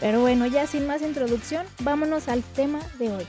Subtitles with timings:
[0.00, 3.26] Pero bueno, ya sin más introducción, vámonos al tema de hoy.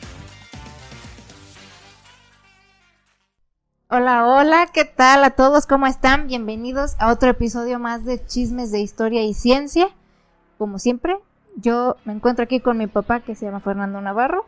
[3.89, 5.67] Hola, hola, ¿qué tal a todos?
[5.67, 6.27] ¿Cómo están?
[6.27, 9.89] Bienvenidos a otro episodio más de Chismes de Historia y Ciencia.
[10.57, 11.17] Como siempre,
[11.57, 14.45] yo me encuentro aquí con mi papá que se llama Fernando Navarro.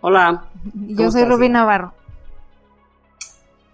[0.00, 0.44] Hola.
[0.86, 1.92] Y yo soy Rubí Navarro.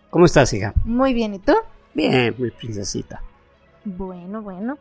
[0.09, 0.73] ¿Cómo estás, hija?
[0.87, 1.53] Muy bien, ¿y tú?
[1.93, 3.21] Bien, mi princesita.
[3.85, 4.79] Bueno, bueno.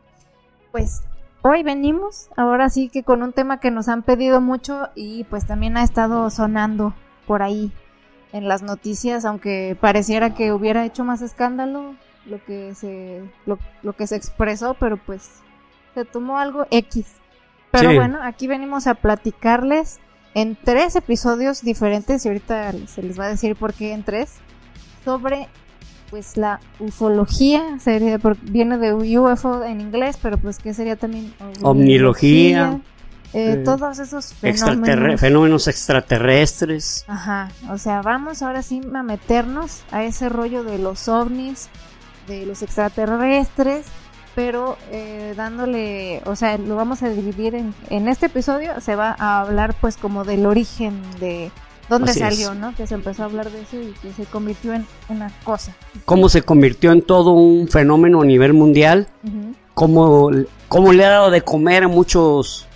[0.72, 1.02] Pues
[1.48, 5.46] hoy venimos, ahora sí que con un tema que nos han pedido mucho y pues
[5.46, 6.94] también ha estado sonando
[7.26, 7.72] por ahí
[8.34, 14.08] en las noticias, aunque pareciera que hubiera hecho más escándalo lo que se lo, que
[14.08, 15.30] se expresó, pero pues
[15.94, 17.08] se tomó algo X.
[17.72, 20.00] Pero bueno, aquí venimos a platicarles
[20.34, 24.36] en tres episodios diferentes y ahorita se les va a decir por qué en tres
[25.04, 25.48] sobre
[26.10, 32.80] pues la ufología, sería, viene de UFO en inglés, pero pues que sería también omnilogía,
[33.34, 35.20] eh, eh, todos esos fenómenos.
[35.20, 37.04] fenómenos extraterrestres.
[37.08, 41.70] Ajá, o sea, vamos ahora sí a meternos a ese rollo de los ovnis,
[42.28, 43.86] de los extraterrestres,
[44.34, 49.16] pero eh, dándole, o sea, lo vamos a dividir en, en este episodio, se va
[49.18, 51.52] a hablar pues como del origen de
[51.90, 52.76] dónde salió, ¿no?
[52.76, 55.76] Que se empezó a hablar de eso y que se convirtió en una cosa.
[56.06, 59.08] Cómo se convirtió en todo un fenómeno a nivel mundial,
[59.74, 62.68] cómo, le ha dado de comer a muchos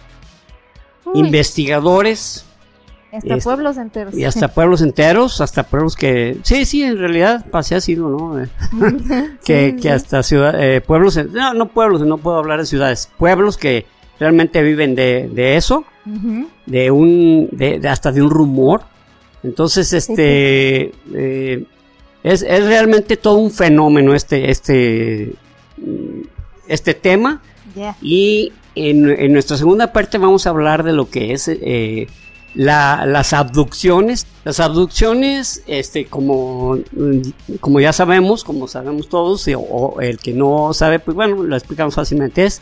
[1.13, 2.45] investigadores.
[3.11, 4.13] Hasta pueblos enteros.
[4.13, 6.37] Y hasta pueblos enteros, hasta pueblos que...
[6.43, 8.39] Sí, sí, en realidad así ha sido, ¿no?
[8.41, 11.19] Eh, que, que hasta ciudad, eh, pueblos...
[11.31, 13.11] No, no pueblos, no puedo hablar de ciudades.
[13.17, 13.85] Pueblos que
[14.17, 15.83] realmente viven de, de eso,
[16.65, 17.49] de un...
[17.51, 18.83] De, hasta de un rumor
[19.43, 21.65] entonces, este, eh,
[22.23, 25.33] es, es, realmente todo un fenómeno este, este,
[26.67, 27.41] este tema.
[28.01, 32.07] Y en, en, nuestra segunda parte vamos a hablar de lo que es eh,
[32.53, 34.27] la, las abducciones.
[34.43, 36.77] Las abducciones, este, como,
[37.59, 41.95] como ya sabemos, como sabemos todos, o, el que no sabe, pues bueno, lo explicamos
[41.95, 42.61] fácilmente, es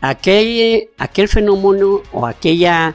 [0.00, 2.94] aquel, aquel fenómeno o aquella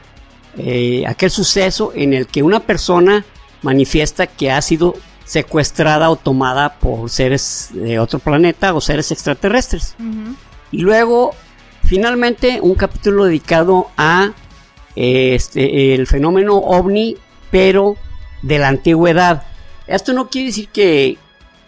[0.58, 3.24] eh, aquel suceso en el que una persona
[3.62, 4.94] manifiesta que ha sido
[5.24, 9.96] secuestrada o tomada por seres de otro planeta o seres extraterrestres.
[10.70, 11.32] Y luego,
[11.84, 14.32] finalmente, un capítulo dedicado a
[14.94, 17.16] este, el fenómeno ovni,
[17.50, 17.96] pero
[18.42, 19.42] de la antigüedad.
[19.86, 21.18] Esto no quiere decir que,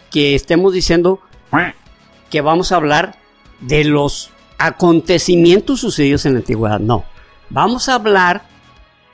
[0.09, 1.19] que estemos diciendo
[2.29, 3.17] que vamos a hablar
[3.59, 6.79] de los acontecimientos sucedidos en la antigüedad.
[6.79, 7.03] No,
[7.49, 8.43] vamos a hablar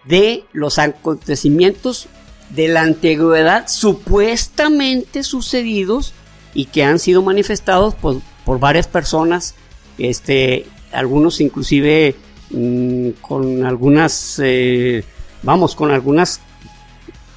[0.07, 2.07] de los acontecimientos
[2.49, 6.13] de la antigüedad supuestamente sucedidos
[6.53, 9.55] y que han sido manifestados por, por varias personas,
[9.97, 12.15] este, algunos inclusive
[12.51, 15.03] mm, con algunas, eh,
[15.43, 16.39] vamos, con algunas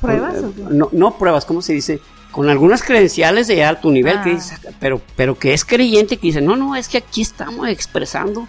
[0.01, 0.37] pruebas,
[0.71, 2.01] no, no pruebas, ¿cómo se dice?
[2.31, 4.71] Con algunas credenciales de alto nivel, que ah.
[4.79, 8.47] pero, pero que es creyente, que dice, no, no, es que aquí estamos expresando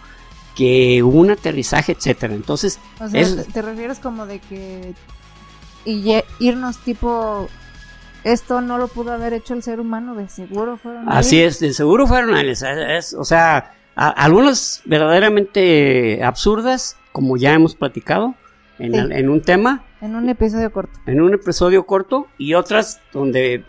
[0.60, 2.34] que hubo un aterrizaje, etcétera.
[2.34, 4.94] Entonces, o sea, te refieres como de que
[5.86, 7.48] y irnos tipo
[8.26, 11.72] esto no lo pudo haber hecho el ser humano, de seguro fueron Así es, de
[11.72, 13.14] seguro fueron aliens.
[13.14, 18.36] o sea, algunas verdaderamente absurdas, como ya hemos platicado
[18.80, 19.86] en, en, un tema.
[20.02, 21.00] En un episodio corto.
[21.06, 23.64] En un episodio corto y otras donde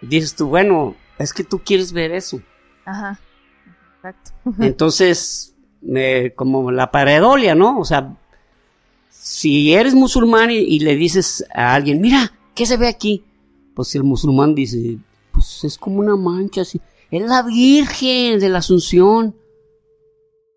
[0.00, 2.40] dices tú, bueno, es que tú quieres ver eso.
[2.86, 3.20] Ajá.
[3.96, 4.30] Exacto.
[4.60, 5.49] Entonces,
[6.34, 7.78] como la paredolia, ¿no?
[7.78, 8.16] O sea,
[9.08, 13.24] si eres musulmán y, le dices a alguien, mira, ¿qué se ve aquí?
[13.74, 14.98] Pues el musulmán dice,
[15.32, 16.80] pues es como una mancha así.
[17.10, 19.34] Es la Virgen de la Asunción.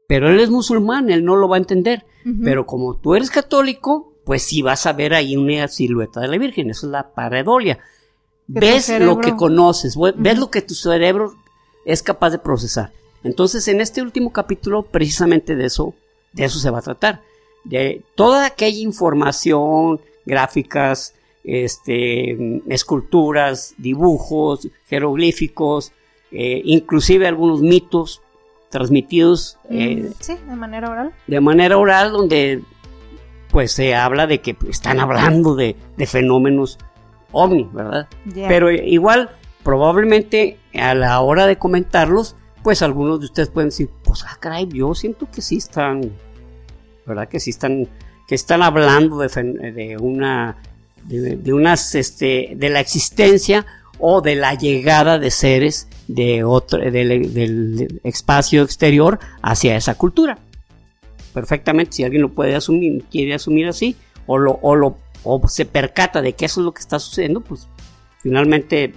[0.08, 2.06] Pero él es musulmán, él no lo va a entender.
[2.44, 6.38] Pero como tú eres católico, pues sí vas a ver ahí una silueta de la
[6.38, 6.70] Virgen.
[6.70, 7.80] Eso es la paredolia.
[8.48, 11.34] Ves lo que conoces, ves lo que tu cerebro
[11.86, 12.92] es capaz de procesar.
[13.24, 15.94] Entonces, en este último capítulo, precisamente de eso,
[16.34, 17.22] de eso se va a tratar.
[17.64, 25.92] De toda aquella información, gráficas, este, esculturas, dibujos, jeroglíficos,
[26.32, 28.22] eh, inclusive algunos mitos
[28.70, 29.58] transmitidos.
[29.70, 31.14] Mm, eh, sí, de manera oral.
[31.28, 32.62] De manera oral, donde
[33.52, 36.80] pues se habla de que están hablando de, de fenómenos
[37.32, 38.08] ovni, ¿verdad?
[38.34, 39.30] Pero igual,
[39.64, 44.68] probablemente a la hora de comentarlos, pues algunos de ustedes pueden decir, pues ah, caray,
[44.68, 46.12] yo siento que sí están,
[47.06, 47.28] ¿verdad?
[47.28, 47.88] Que sí están,
[48.28, 50.58] que están hablando de, una,
[51.04, 53.66] de, unas, este, de la existencia
[54.00, 60.40] o de la llegada de seres de otro, del, del espacio exterior hacia esa cultura.
[61.34, 63.96] Perfectamente, si alguien lo puede asumir, quiere asumir así,
[64.26, 67.42] o lo, o lo, o se percata de que eso es lo que está sucediendo,
[67.42, 67.68] pues
[68.20, 68.94] finalmente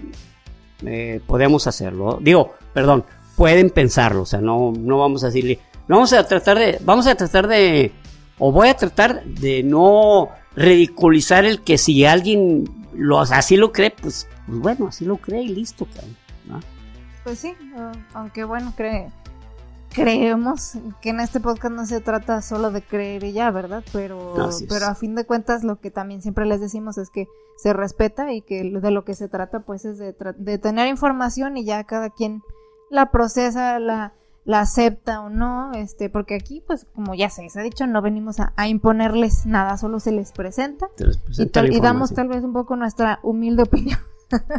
[0.84, 2.18] eh, podemos hacerlo.
[2.20, 3.04] Digo, perdón,
[3.36, 7.06] pueden pensarlo, o sea, no, no vamos a decirle, no vamos a tratar de, vamos
[7.06, 7.92] a tratar de,
[8.38, 13.90] o voy a tratar de no ridiculizar el que si alguien lo, así lo cree,
[13.90, 16.16] pues, pues bueno, así lo cree y listo, cabrón,
[16.46, 16.60] ¿no?
[17.24, 17.52] Pues sí,
[18.14, 19.10] aunque bueno, cre-
[19.92, 23.82] creemos que en este podcast no se trata solo de creer y ya, ¿verdad?
[23.92, 24.34] Pero,
[24.68, 28.32] pero a fin de cuentas lo que también siempre les decimos es que se respeta
[28.32, 31.84] y que de lo que se trata pues es de, de tener información y ya
[31.84, 32.42] cada quien
[32.90, 34.12] la procesa, la,
[34.44, 38.00] la acepta o no, este, porque aquí pues como ya se les ha dicho, no
[38.02, 42.44] venimos a, a imponerles nada, solo se les presenta les y, tal- damos tal vez
[42.44, 43.98] un poco nuestra humilde opinión.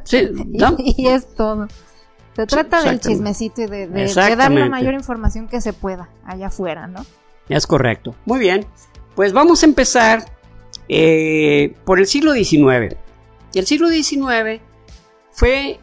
[0.03, 0.75] Sí, ¿no?
[0.77, 1.67] Y es todo.
[2.35, 6.09] Se trata del chismecito y de, de- de dar la mayor información que se pueda
[6.25, 7.05] allá afuera, ¿no?
[7.49, 8.13] Es correcto.
[8.25, 8.65] Muy bien.
[9.15, 10.25] Pues vamos a empezar
[10.89, 12.95] eh, por el siglo XIX.
[13.53, 14.61] Y el siglo XIX
[15.31, 15.79] fue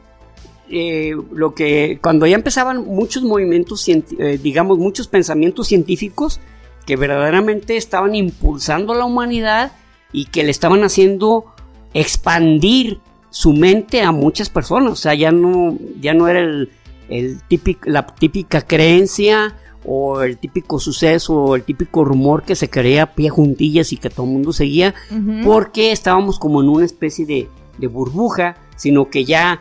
[0.70, 6.40] eh, lo que cuando ya empezaban muchos movimientos, eh, digamos, muchos pensamientos científicos
[6.87, 9.72] que verdaderamente estaban impulsando a la humanidad
[10.12, 11.46] y que le estaban haciendo
[11.93, 13.00] expandir
[13.31, 14.93] su mente a muchas personas.
[14.93, 16.70] O sea, ya no, ya no era el,
[17.08, 22.70] el típico, la típica creencia o el típico suceso o el típico rumor que se
[22.70, 24.94] creía a pie juntillas y que todo el mundo seguía
[25.44, 29.61] porque estábamos como en una especie de, de burbuja, sino que ya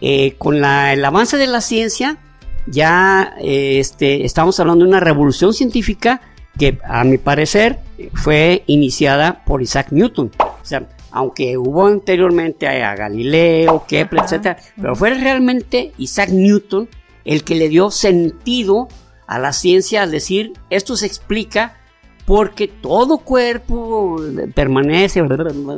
[0.00, 2.18] eh, con la- el avance de la ciencia
[2.66, 6.20] ya eh, este, estamos hablando de una revolución científica
[6.58, 7.78] que a mi parecer
[8.14, 10.30] fue iniciada por Isaac Newton.
[10.40, 16.88] O sea, aunque hubo anteriormente a, Galileo, Kepler, etcétera, pero fue realmente Isaac Newton
[17.24, 18.88] el que le dio sentido
[19.26, 21.74] a la ciencia al decir esto se explica
[22.26, 24.20] porque todo cuerpo
[24.54, 25.22] permanece.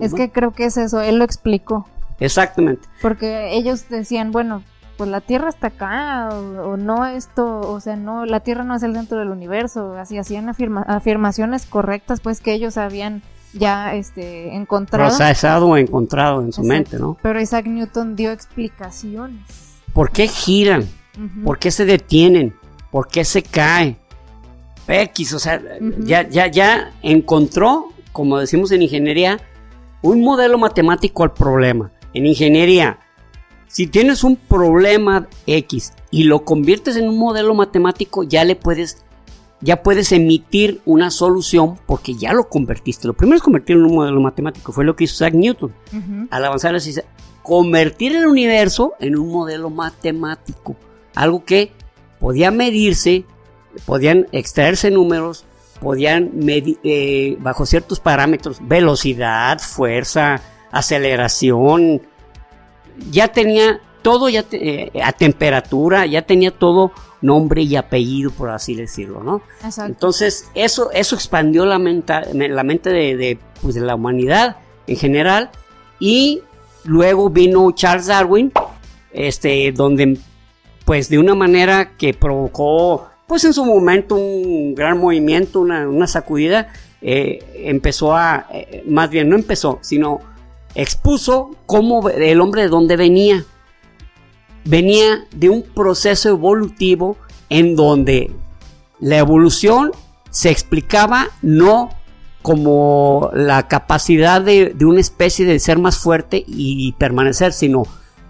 [0.02, 1.88] Es que creo que es eso, él lo explicó.
[2.20, 2.86] Exactamente.
[3.02, 4.62] Porque ellos decían, bueno,
[4.96, 8.76] pues la Tierra está acá, o, o no esto, o sea, no, la Tierra no
[8.76, 13.22] es el centro del universo, así hacían afirma- afirmaciones correctas, pues que ellos habían
[13.54, 15.08] ya este encontrado.
[15.08, 16.68] Procesado o encontrado en su Exacto.
[16.68, 17.16] mente, ¿no?
[17.22, 19.40] Pero Isaac Newton dio explicaciones.
[19.92, 20.82] ¿Por qué giran?
[21.16, 21.44] Ujú.
[21.44, 22.54] ¿Por qué se detienen?
[22.90, 23.96] ¿Por qué se cae?
[24.86, 26.02] X, o sea, Ujú.
[26.04, 29.38] ya, ya, ya encontró, como decimos en ingeniería,
[30.02, 31.90] un modelo matemático al problema.
[32.12, 32.98] En ingeniería,
[33.68, 39.04] si tienes un problema X y lo conviertes en un modelo matemático, ya le puedes,
[39.60, 43.06] ya puedes emitir una solución porque ya lo convertiste.
[43.06, 45.72] Lo primero es convertirlo en un modelo matemático, fue lo que hizo Isaac Newton.
[46.30, 47.04] Al avanzar ciencia,
[47.42, 50.76] convertir el universo en un modelo matemático,
[51.14, 51.72] algo que
[52.18, 53.24] podía medirse,
[53.86, 55.44] podían extraerse números,
[55.80, 62.02] podían medir eh, bajo ciertos parámetros, velocidad, fuerza, aceleración,
[63.10, 68.48] ya tenía todo ya te- eh, a temperatura, ya tenía todo nombre y apellido, por
[68.50, 69.42] así decirlo, ¿no?
[69.62, 69.92] Exacto.
[69.92, 74.96] Entonces, eso, eso expandió la, menta- la mente de, de, pues, de la humanidad en
[74.96, 75.50] general.
[75.98, 76.40] Y
[76.84, 78.50] luego vino Charles Darwin,
[79.12, 80.18] este, donde,
[80.86, 86.06] pues, de una manera que provocó, pues, en su momento un gran movimiento, una, una
[86.06, 86.72] sacudida,
[87.02, 90.20] eh, empezó a, eh, más bien, no empezó, sino
[90.74, 93.44] expuso cómo el hombre de dónde venía.
[94.64, 97.16] Venía de un proceso evolutivo
[97.48, 98.30] en donde
[99.00, 99.92] la evolución
[100.30, 101.90] se explicaba no
[102.42, 107.82] como la capacidad de, de una especie de ser más fuerte y permanecer, sino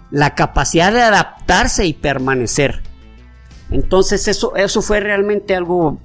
[0.09, 2.81] la capacidad de adaptarse y permanecer.
[3.71, 5.97] Entonces eso, eso fue realmente algo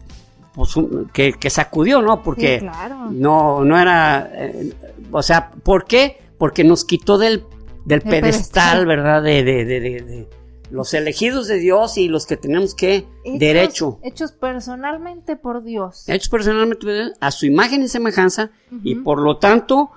[0.54, 0.74] pues,
[1.12, 2.22] que, que sacudió, ¿no?
[2.22, 3.08] Porque Sí, claro.
[3.10, 4.72] no, no era, eh,
[5.10, 6.20] o sea, ¿por qué?
[6.38, 7.44] Porque nos quitó del,
[7.84, 8.86] del pedestal, pedestal.
[8.86, 9.22] ¿verdad?
[9.22, 10.28] De, de, de, de- de
[10.70, 13.98] los elegidos de Dios y los que tenemos que Hechos- derecho.
[14.02, 16.08] Hechos personalmente por Dios.
[16.08, 18.50] Hechos personalmente a su imagen y semejanza
[18.82, 19.90] y por lo tanto,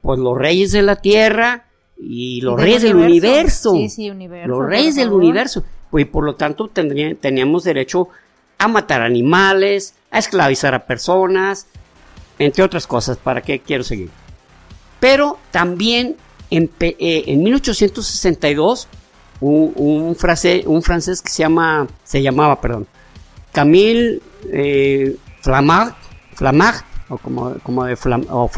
[0.00, 1.66] pues los reyes de la tierra
[1.98, 3.72] y los reyes del universo.
[3.72, 4.48] Sí, sí, universo.
[4.48, 5.64] los reyes del universo.
[5.90, 8.08] Pues, y por lo tanto tendría- teníamos derecho
[8.58, 11.66] a matar animales, a esclavizar a personas,
[12.38, 14.08] entre otras cosas, ¿para qué quiero seguir?
[15.02, 16.14] Pero también
[16.48, 18.86] en, eh, en 1862,
[19.40, 22.86] un, un, frase, un francés que se, llama, se llamaba, perdón,
[23.50, 25.16] Camille eh,
[27.08, 28.48] o como, como de Flam, o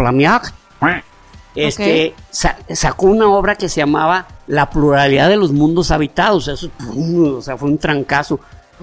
[1.55, 6.49] este, sacó una obra que se llamaba La pluralidad de los mundos habitados.
[6.49, 8.39] Eso, o sea, fue un trancazo.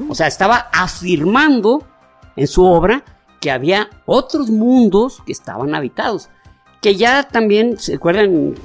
[0.09, 1.83] O sea, estaba afirmando
[2.35, 3.03] en su obra
[3.39, 6.31] que había otros mundos que estaban habitados.
[6.81, 8.55] Que ya también, ¿se acuerdan?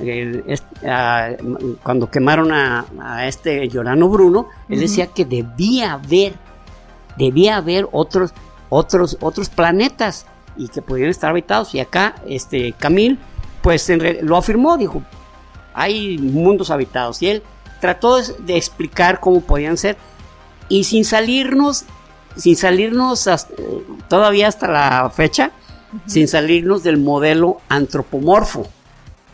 [1.83, 6.33] cuando quemaron a, este Llorano Bruno, él decía que debía haber,
[7.19, 8.33] debía haber otros,
[8.71, 11.75] otros, otros planetas y que podían estar habitados.
[11.75, 13.19] Y acá, este, Camil,
[13.61, 13.87] pues
[14.23, 15.03] lo afirmó, dijo,
[15.75, 17.21] hay mundos habitados.
[17.21, 17.43] Y él
[17.83, 19.99] trató de explicar cómo podían ser
[20.69, 21.85] y sin salirnos,
[22.35, 23.29] sin salirnos
[24.09, 25.53] todavía hasta la fecha,
[26.07, 28.67] sin salirnos del modelo antropomorfo.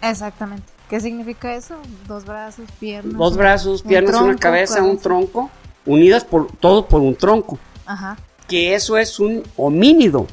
[0.01, 0.65] Exactamente.
[0.89, 1.77] ¿Qué significa eso?
[2.07, 3.17] Dos brazos, piernas.
[3.17, 5.51] Dos brazos, piernas, una cabeza, un tronco,
[5.87, 7.59] unidas por todo por un tronco.
[7.87, 8.17] Ajá.
[8.47, 10.27] Que eso es un homínido.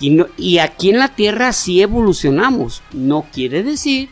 [0.00, 2.82] Y, y aquí en la Tierra sí evolucionamos.
[2.92, 4.10] No quiere decir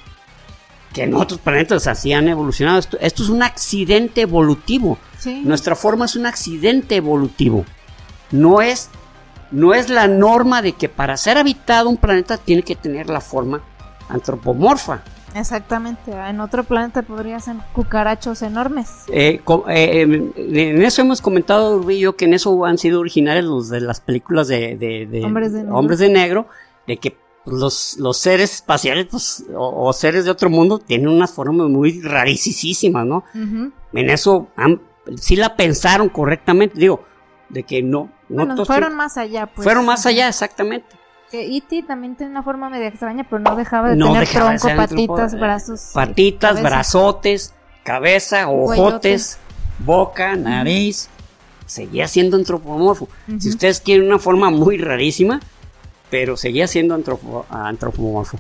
[0.93, 2.79] que en otros planetas así han evolucionado.
[2.79, 4.99] Esto, esto es un accidente evolutivo.
[5.43, 7.65] Nuestra forma es un accidente evolutivo.
[8.31, 8.89] No es,
[9.51, 13.21] no es la norma de que para ser habitado un planeta tiene que tener la
[13.21, 13.63] forma
[14.09, 15.03] antropomorfa.
[15.35, 19.05] Exactamente, en otro planeta podrían ser cucarachos enormes.
[19.09, 23.69] Eh, eh, em, en eso hemos comentado, Rubio, que en eso han sido originales los
[23.69, 24.73] de las películas de,
[25.23, 26.49] hombres, de negro,
[26.87, 27.17] de que
[27.47, 33.07] los, los seres espaciales pues, o, seres de otro mundo tienen unas formas muy rarísimas,
[33.07, 33.25] ¿no?
[33.93, 34.81] En eso han,
[35.17, 37.05] sí la pensaron correctamente, digo,
[37.49, 38.11] de que no.
[38.31, 39.65] No fueron más allá, pues.
[39.65, 40.97] Fueron más allá, exactamente.
[41.31, 41.85] Que E.T.
[41.85, 45.91] también tiene una forma media extraña, pero no dejaba de tener tronco, patitas, brazos.
[45.95, 49.39] Patitas, brazotes, cabeza, ojotes,
[49.79, 51.09] boca, nariz.
[51.67, 53.09] Seguía siendo antropomorfo.
[53.39, 55.41] Si ustedes quieren una forma muy rarísima,
[56.11, 56.95] pero seguía siendo
[57.49, 58.39] antropomorfo.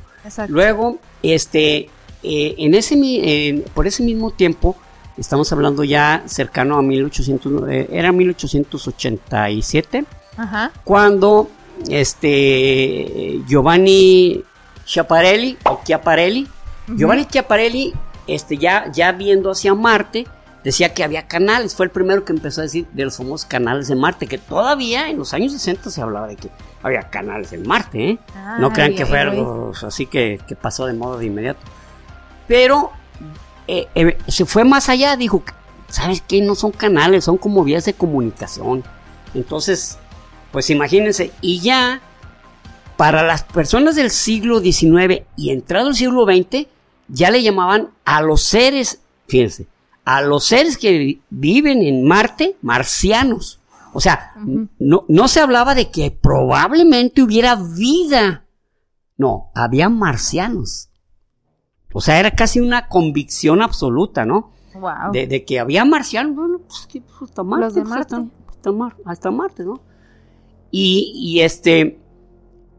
[0.48, 1.88] Luego, este,
[2.24, 4.76] eh, en ese, por ese mismo tiempo,
[5.16, 10.04] estamos hablando ya cercano a 1800, eh, era 1887,
[10.84, 11.50] cuando
[11.88, 14.42] este Giovanni
[14.86, 16.48] Schiaparelli o Chiaparelli,
[16.88, 17.92] Giovanni Chiaparelli,
[18.26, 20.26] este, ya, ya viendo hacia Marte,
[20.64, 23.88] decía que había canales, fue el primero que empezó a decir de los famosos canales
[23.88, 26.50] de Marte, que todavía en los años 60 se hablaba de que
[26.82, 28.18] había canales en Marte, ¿eh?
[28.58, 31.60] no crean que fue algo así que, pasó de modo de inmediato.
[32.46, 32.90] Pero
[33.72, 35.44] eh, eh, se fue más allá, dijo,
[35.88, 36.42] ¿sabes qué?
[36.42, 38.82] No son canales, son como vías de comunicación.
[39.32, 39.96] Entonces,
[40.50, 42.00] pues imagínense, y ya
[42.96, 46.66] para las personas del siglo XIX y entrado el siglo XX,
[47.06, 49.68] ya le llamaban a los seres, fíjense,
[50.04, 53.60] a los seres que viven en Marte, marcianos.
[53.92, 54.32] O sea,
[54.80, 58.44] no, no se hablaba de que probablemente hubiera vida.
[59.16, 60.89] No, había marcianos.
[61.92, 64.52] O sea, era casi una convicción absoluta, ¿no?
[64.74, 65.12] Wow.
[65.12, 66.36] De, que había marcianos.
[66.36, 67.64] Bueno, pues, pues hasta Marte.
[67.64, 68.16] Los de Marte.
[69.04, 69.80] Hasta, Marte, ¿no?
[70.70, 71.98] Y, y, este,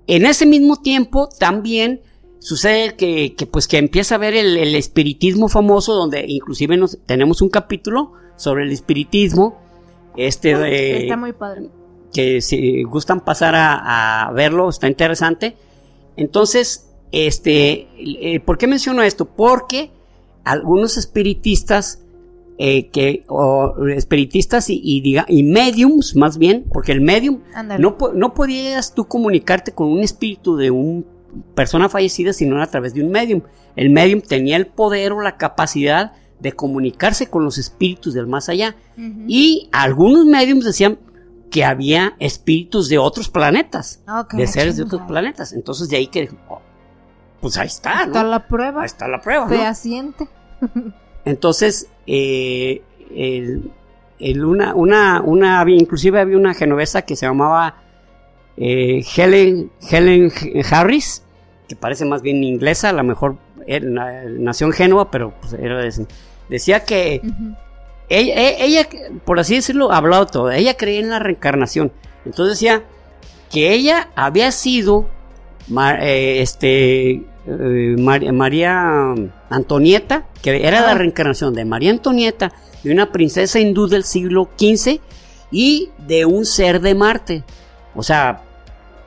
[0.08, 2.01] en ese mismo tiempo también
[2.39, 6.98] sucede que, que, pues que empieza a ver el, el espiritismo famoso, donde inclusive nos,
[7.06, 9.60] tenemos un capítulo sobre el espiritismo.
[10.15, 11.70] Este ah, Está muy padre.
[12.13, 15.58] Que si gustan pasar a, a verlo, está interesante.
[16.15, 19.25] Entonces, este, eh, ¿por qué menciono esto?
[19.25, 19.91] Porque
[20.44, 22.03] algunos espiritistas
[22.58, 27.39] eh, que, o espiritistas y, y, y, mediums, más bien, porque el medium,
[27.80, 31.03] no, no podías tú comunicarte con un espíritu de una
[31.56, 33.41] persona fallecida sino a través de un medium.
[33.75, 38.50] El medium tenía el poder o la capacidad de comunicarse con los espíritus del más
[38.50, 38.75] allá.
[39.27, 41.00] Y algunos mediums decían
[41.50, 44.03] que había espíritus de otros planetas,
[44.34, 45.53] de seres de otros planetas.
[45.53, 46.30] Entonces de ahí que
[47.41, 48.05] pues ahí está, ¿no?
[48.05, 48.81] Está la prueba.
[48.81, 49.50] Ahí está la prueba, ¿no?
[49.50, 50.27] Fehaciente.
[51.25, 52.81] Entonces, eh,
[54.19, 57.75] el, una, una, una, inclusive había una genovesa que se llamaba
[58.57, 60.31] eh, Helen, Helen
[60.69, 61.24] Harris,
[61.67, 65.81] que parece más bien inglesa, a lo mejor nació en Génova, pero pues, era
[66.50, 67.21] decía que
[68.10, 68.88] ella, e, ella,
[69.25, 71.91] por así decirlo, hablado todo, ella creía en la reencarnación.
[72.25, 72.83] Entonces decía
[73.50, 75.07] que ella había sido
[76.00, 77.95] eh, este, eh,
[78.31, 79.13] María
[79.50, 82.51] Antonieta, que era la reencarnación de María Antonieta,
[82.83, 85.00] de una princesa hindú del siglo XV
[85.51, 87.43] y de un ser de Marte.
[87.95, 88.41] O sea,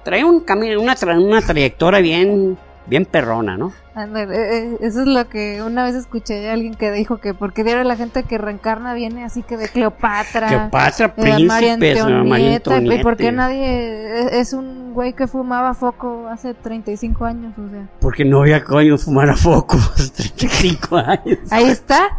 [0.05, 3.73] trae un camino, una, tra- una trayectoria bien, bien perrona, ¿no?
[3.97, 7.63] Eh, eh, eso es lo que una vez escuché de alguien que dijo que porque
[7.63, 12.05] diario la gente que reencarna viene así que de Cleopatra, Cleopatra, eh, María príncipes.
[12.25, 13.33] María Antonieta, y por qué Antonieta.
[13.33, 17.89] nadie es, un güey que fumaba foco hace 35 años, o sea.
[18.01, 21.39] Porque no había coño fumar a foco hace 35 años.
[21.51, 22.09] Ahí está.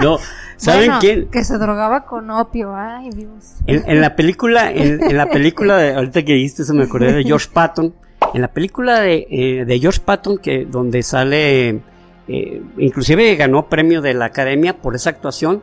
[0.00, 0.18] No,
[0.56, 1.30] ¿saben Bueno, quién?
[1.30, 3.56] Que se drogaba con opio, ay Dios.
[3.66, 7.12] En, en la película, en, en la película de, ahorita que dijiste eso me acordé
[7.12, 7.94] de George Patton.
[8.34, 11.80] En la película de, eh, de George Patton, que donde sale,
[12.28, 15.62] eh, inclusive ganó premio de la Academia por esa actuación.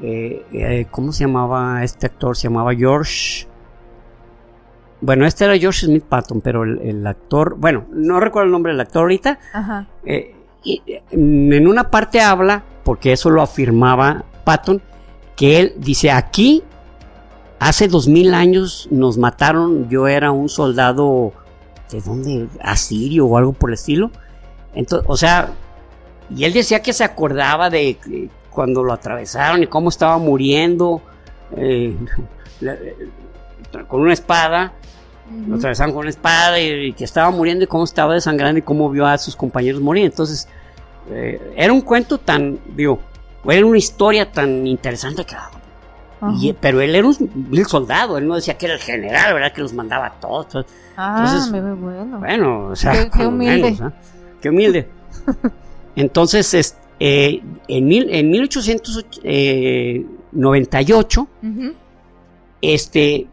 [0.00, 2.36] eh, ¿Cómo se llamaba este actor?
[2.36, 3.46] Se llamaba George.
[5.00, 8.72] Bueno, este era George Smith Patton, pero el, el actor, bueno, no recuerdo el nombre
[8.72, 9.38] del actor ahorita.
[9.52, 9.86] Ajá.
[10.64, 14.80] Y, en una parte habla, porque eso lo afirmaba Patton,
[15.34, 16.62] que él dice, aquí
[17.58, 21.32] hace dos mil años nos mataron, yo era un soldado,
[21.92, 22.48] ¿de dónde?
[22.60, 24.10] Asirio o algo por el estilo.
[24.74, 25.50] Entonces, o sea,
[26.34, 31.02] y él decía que se acordaba de eh, cuando lo atravesaron y cómo estaba muriendo
[31.56, 31.96] eh,
[32.60, 32.96] la- eh,
[33.88, 34.72] con una espada.
[35.48, 38.62] Lo atravesaron con una espada y, y que estaba muriendo y cómo estaba desangrando y
[38.62, 40.04] cómo vio a sus compañeros morir.
[40.04, 40.46] Entonces,
[41.10, 43.00] eh, era un cuento tan, digo,
[43.48, 45.34] era una historia tan interesante que...
[46.40, 47.16] Y- pero él era un,
[47.50, 49.52] un soldado, él no decía que era el general, ¿verdad?
[49.52, 50.48] Que los mandaba a todos.
[50.48, 50.66] todos.
[50.96, 52.18] Ah, entonces, me bueno.
[52.18, 53.62] Bueno, o sea, Qué- qué humilde.
[53.72, 53.92] menos, ¿ah?
[54.40, 54.88] Qué humilde.
[55.96, 61.72] Entonces, es- eh, en, mil, en 1898, Ujú.
[62.60, 63.26] este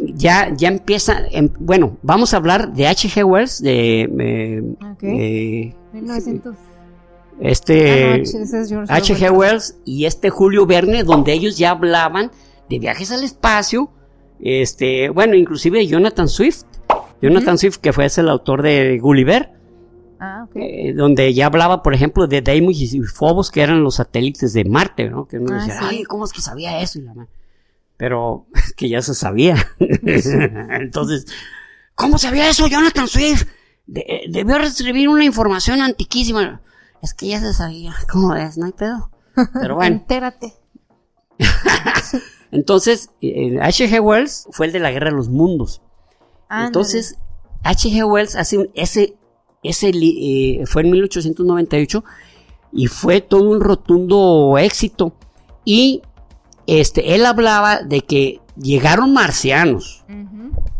[0.00, 3.24] ya ya empieza em- bueno vamos a hablar de H.G.
[3.24, 4.62] Wells de eh,
[4.92, 5.02] Ok.
[5.02, 6.54] eh, 1900.
[7.40, 8.24] Este
[8.88, 9.26] Ah, H.G.
[9.30, 9.32] Orwell.
[9.38, 12.30] Wells y este Julio Verne donde ellos ya hablaban
[12.68, 13.90] de viajes al espacio
[14.40, 16.64] este bueno inclusive Jonathan Swift
[17.22, 19.50] Jonathan Swift que fue ese el autor de Gulliver
[20.18, 20.56] Ah, ok.
[20.56, 24.64] eh, donde ya hablaba por ejemplo de Deimos y Phobos que eran los satélites de
[24.64, 25.26] Marte ¿no?
[25.26, 25.84] que uno Ah, decía sí.
[25.90, 27.14] ay cómo es que sabía eso y la
[27.98, 28.46] pero
[28.76, 29.56] que ya se sabía.
[29.80, 31.26] Entonces,
[31.94, 33.46] ¿cómo sabía eso Jonathan Swift?
[33.86, 36.60] De- debió recibir una información antiquísima.
[37.06, 37.94] Es que ya se sabía.
[38.10, 38.58] ¿Cómo es?
[38.58, 39.12] No hay pedo.
[39.60, 40.54] Pero bueno, Entérate.
[42.50, 44.00] entonces, H.G.
[44.00, 45.82] Wells fue el de la Guerra de los Mundos.
[46.48, 46.66] Ándale.
[46.66, 47.16] Entonces,
[47.62, 48.04] H.G.
[48.04, 49.16] Wells hace un, ese,
[49.62, 52.02] ese eh, fue en 1898
[52.72, 55.12] y fue todo un rotundo éxito.
[55.64, 56.02] Y
[56.66, 60.04] este, él hablaba de que llegaron marcianos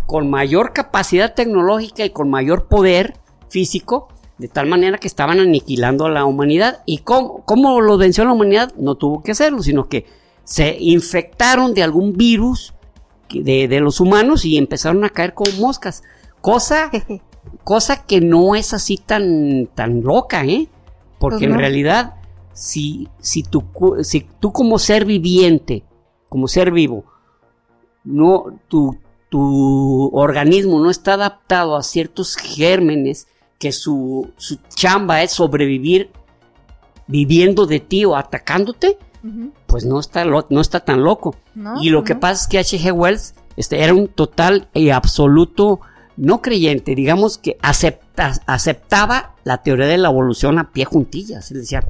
[0.07, 3.15] con mayor capacidad tecnológica y con mayor poder
[3.49, 6.83] físico, de tal manera que estaban aniquilando a la humanidad.
[6.87, 8.75] ¿Y cómo, cómo lo venció la humanidad?
[8.77, 10.07] No tuvo que hacerlo, sino que
[10.45, 12.75] se infectaron de algún virus
[13.31, 16.03] de, de los humanos y empezaron a caer como moscas.
[16.41, 16.91] Cosa,
[17.65, 20.69] cosa que no es así tan, tan loca, ¿eh?
[21.19, 22.17] Porque Pues en realidad,
[22.53, 23.65] si, si, tú,
[24.03, 25.83] si tú como ser viviente,
[26.29, 27.05] como ser vivo,
[28.05, 28.99] no, tu,
[29.31, 36.11] tu organismo no está adaptado a ciertos gérmenes que su, su chamba es sobrevivir
[37.07, 38.99] viviendo de ti o atacándote,
[39.67, 41.35] pues no está, lo- no está tan loco.
[41.55, 42.93] No, y lo que pasa es que H.G.
[42.93, 45.81] Wells este, era un total y absoluto
[46.17, 51.51] no creyente, digamos que acepta, aceptaba la teoría de la evolución a pie juntillas.
[51.51, 51.83] Él decía,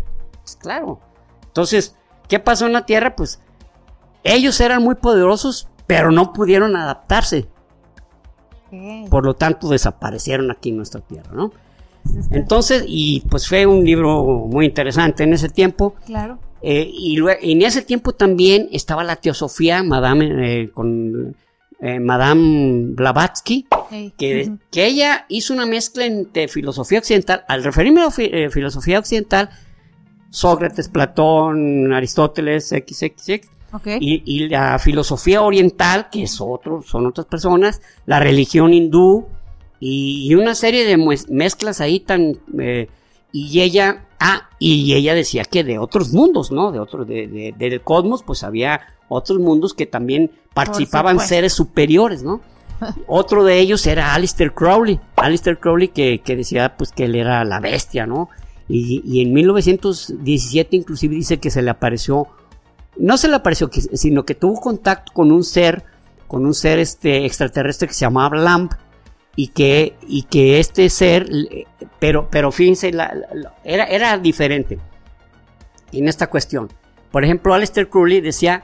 [0.43, 1.01] pues claro.
[1.47, 1.95] Entonces,
[2.29, 3.15] ¿qué pasó en la Tierra?
[3.17, 3.39] Pues
[4.25, 7.49] ellos eran muy poderosos, pero no pudieron adaptarse.
[9.11, 11.53] Por lo tanto, desaparecieron aquí en nuestra Tierra, ¿no?
[12.31, 15.95] Entonces, y pues fue un libro muy interesante en ese tiempo.
[16.07, 16.39] Claro.
[16.63, 21.37] Eh, y, lue- y en ese tiempo también estaba la teosofía, Madame, eh, con
[21.81, 23.67] eh, Madame Blavatsky,
[24.17, 27.45] que, que ella hizo una mezcla entre filosofía occidental.
[27.49, 29.51] Al referirme a fi- filosofía occidental,
[30.31, 33.49] Sócrates, Platón, Aristóteles, XXX,
[34.01, 39.27] Y, y la filosofía oriental, que es otro, son otras personas, la religión hindú
[39.81, 40.97] y, y una serie de
[41.29, 42.89] mezclas ahí tan eh,
[43.33, 46.73] y ella ah y ella decía que de otros mundos, ¿no?
[46.73, 52.23] De otros de, de- del cosmos, pues había otros mundos que también participaban seres superiores,
[52.23, 52.41] ¿no?
[53.07, 57.43] Otro de ellos era Alistair Crowley, Alistair Crowley que, que decía pues que él era
[57.45, 58.29] la bestia, ¿no?
[58.69, 62.27] Y, y en 1917 inclusive dice que se le apareció
[62.99, 65.85] no se le apareció, sino que tuvo contacto con un ser,
[66.29, 68.71] con un ser este extraterrestre que se llamaba Lamb
[69.37, 71.29] y que y que este ser,
[71.99, 74.79] pero pero fíjense, la- la- la- era era diferente
[75.93, 76.69] en esta cuestión.
[77.13, 78.63] Por ejemplo, Aleister Crowley decía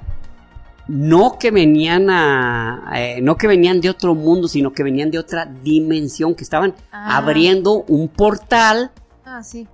[0.88, 5.18] no que venían a, eh, no que venían de otro mundo, sino que venían de
[5.18, 7.18] otra dimensión, que estaban Ah.
[7.18, 8.90] abriendo un portal,
[9.24, 9.68] Ah, sí.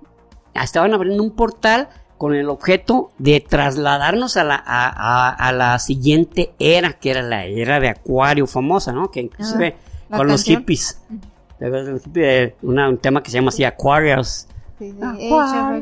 [0.55, 1.89] estaban abriendo un portal
[2.19, 7.23] con el objeto de trasladarnos a la, a, a- a la siguiente era, que era
[7.23, 9.11] la era de Acuario famosa, ¿no?
[9.11, 9.77] Que inclusive
[10.11, 10.59] la con los canción.
[10.63, 11.01] hippies,
[11.59, 12.25] ¿te acuerdas de los hippies?
[12.27, 14.47] Eh, una- un tema que se llama así Aquarius,
[14.79, 14.99] Sí, sí.
[15.03, 15.81] Ah.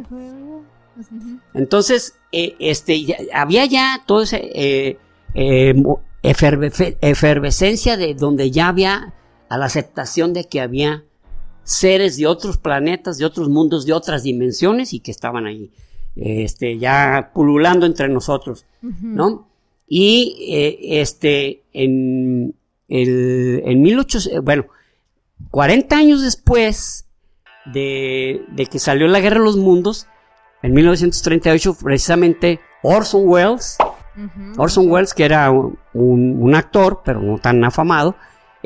[1.55, 4.99] Entonces, eh, este, ya- había ya todo ese eh,
[5.35, 5.75] eh,
[6.23, 9.13] eferve- efervescencia de donde ya había
[9.49, 11.05] a la aceptación de que había
[11.63, 15.71] seres de otros planetas, de otros mundos, de otras dimensiones y que estaban ahí,
[16.17, 19.49] este, ya pululando entre nosotros, ¿no?
[19.87, 22.55] Y eh, este, en,
[22.89, 24.67] el, en 1800, bueno,
[25.51, 27.07] 40 años después
[27.67, 30.07] de, de que salió la Guerra de los Mundos,
[30.63, 33.77] en 1938, precisamente Orson Welles.
[34.57, 38.17] Orson Welles, que era un actor, pero no tan afamado,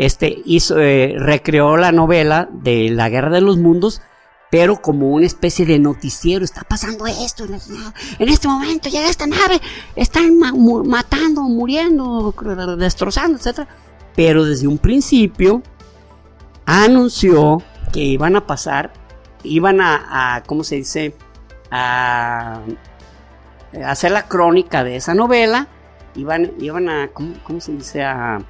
[0.00, 4.00] este, hizo, eh, recreó la novela de la Guerra de los Mundos,
[4.50, 6.44] pero como una especie de noticiero.
[6.44, 9.60] Está pasando esto, en, este momento llega esta nave,
[9.96, 10.52] están ma-
[10.84, 12.34] matando, muriendo,
[12.76, 13.68] destrozando, etcétera.
[14.16, 15.62] Pero desde un principio
[16.66, 18.92] anunció que iban a pasar,
[19.42, 21.14] iban a, a ¿cómo se dice?
[21.70, 22.60] A
[23.86, 25.68] hacer la crónica de esa novela,
[26.16, 28.02] iban, iban a, ¿cómo, cómo se dice?
[28.02, 28.40] A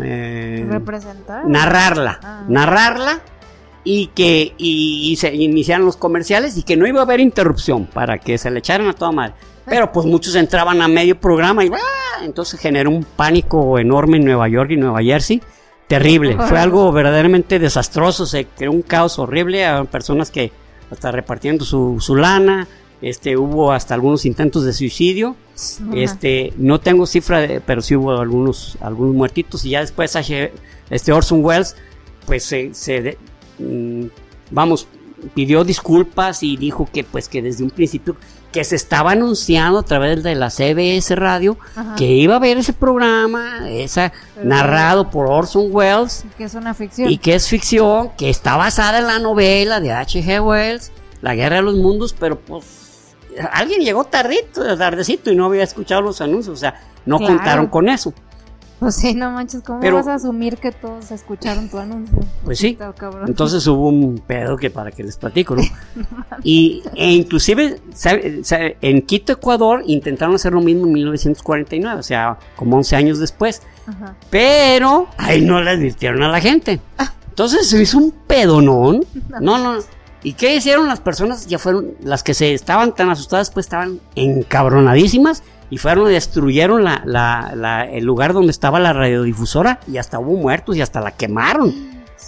[0.00, 1.46] eh, Representar.
[1.46, 2.44] narrarla, Ah.
[2.48, 3.20] narrarla
[3.84, 7.86] y que y, y se iniciaran los comerciales y que no iba a haber interrupción
[7.86, 9.34] para que se le echaran a toda madre.
[9.64, 12.24] Pero pues muchos entraban a medio programa y ¡ah!
[12.24, 15.40] entonces generó un pánico enorme en Nueva York y Nueva Jersey.
[15.88, 20.50] Terrible, fue algo verdaderamente desastroso, se creó un caos horrible, a personas que
[20.90, 22.66] hasta repartiendo su, su lana,
[23.02, 25.36] este, hubo hasta algunos intentos de suicidio.
[25.54, 25.90] Ajá.
[25.94, 30.16] Este, no tengo cifra, de- pero sí hubo algunos, algunos muertitos y ya después
[30.88, 31.76] este Orson Welles,
[32.26, 32.70] pues se,
[34.50, 34.86] vamos,
[35.34, 38.16] pidió disculpas y dijo que pues que desde un principio
[38.50, 41.94] que se estaba anunciando a través de la CBS Radio Ajá.
[41.94, 46.74] que iba a haber ese programa, esa Pero- narrado por Orson Welles Que es una
[46.74, 47.08] ficción.
[47.08, 50.40] y que es ficción, que está basada en la novela de H.G.
[50.44, 53.14] Wells, La Guerra de los Mundos, pero pues
[53.52, 57.36] alguien llegó tardito, tardecito y no había escuchado los anuncios, o sea, no Claro.
[57.36, 58.12] contaron con eso.
[58.86, 62.18] Pues sí, no manches, ¿cómo Pero- vas a asumir que todos escucharon tu anuncio?
[62.44, 62.76] Pues sí.
[63.28, 65.62] Entonces hubo un pedo que para que les platico, ¿no?
[66.42, 72.02] Y e inclusive sabe- sabe, en Quito, Ecuador, intentaron hacer lo mismo en 1949, o
[72.02, 73.62] sea, como 11 años después.
[73.86, 74.16] Ajá.
[74.30, 76.80] Pero ahí no le advirtieron a la gente.
[77.28, 79.04] Entonces se hizo un pedonón.
[79.40, 79.78] No, no.
[80.24, 81.46] ¿Y qué hicieron las personas?
[81.46, 85.42] Ya fueron las que se estaban tan asustadas, pues estaban encabronadísimas
[85.72, 90.18] y fueron y destruyeron la, la- la- el lugar donde estaba la radiodifusora y hasta
[90.18, 91.72] hubo muertos y hasta la quemaron.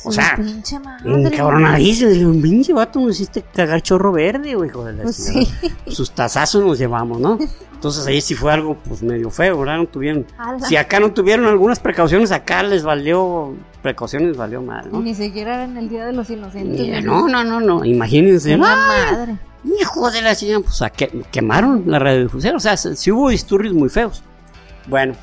[0.07, 1.13] O sea, pinche madre.
[1.29, 2.13] Encabronadísimos.
[2.15, 5.47] Le digo, pinche vato, nos hiciste cagar chorro verde, güey, hijo de la Pues chingada".
[5.87, 5.93] sí.
[5.95, 7.39] Sus tazazos nos llevamos, ¿no?
[7.75, 9.77] Entonces ahí sí fue algo, pues medio feo, ¿verdad?
[9.77, 10.27] No tuvieron.
[10.39, 10.67] Ala.
[10.67, 13.55] Si acá no tuvieron algunas precauciones, acá les valió.
[13.83, 15.01] Precauciones valió mal, ¿no?
[15.01, 17.05] Ni siquiera era en el Día de los Inocentes.
[17.05, 17.85] No, no, no, no.
[17.85, 18.57] Imagínense.
[18.57, 19.37] Madre.
[19.64, 22.57] Hijo de la chingada, pues a que- quemaron la radiodifusora.
[22.57, 24.22] O sea, sí hubo disturbios muy feos.
[24.87, 25.14] Bueno,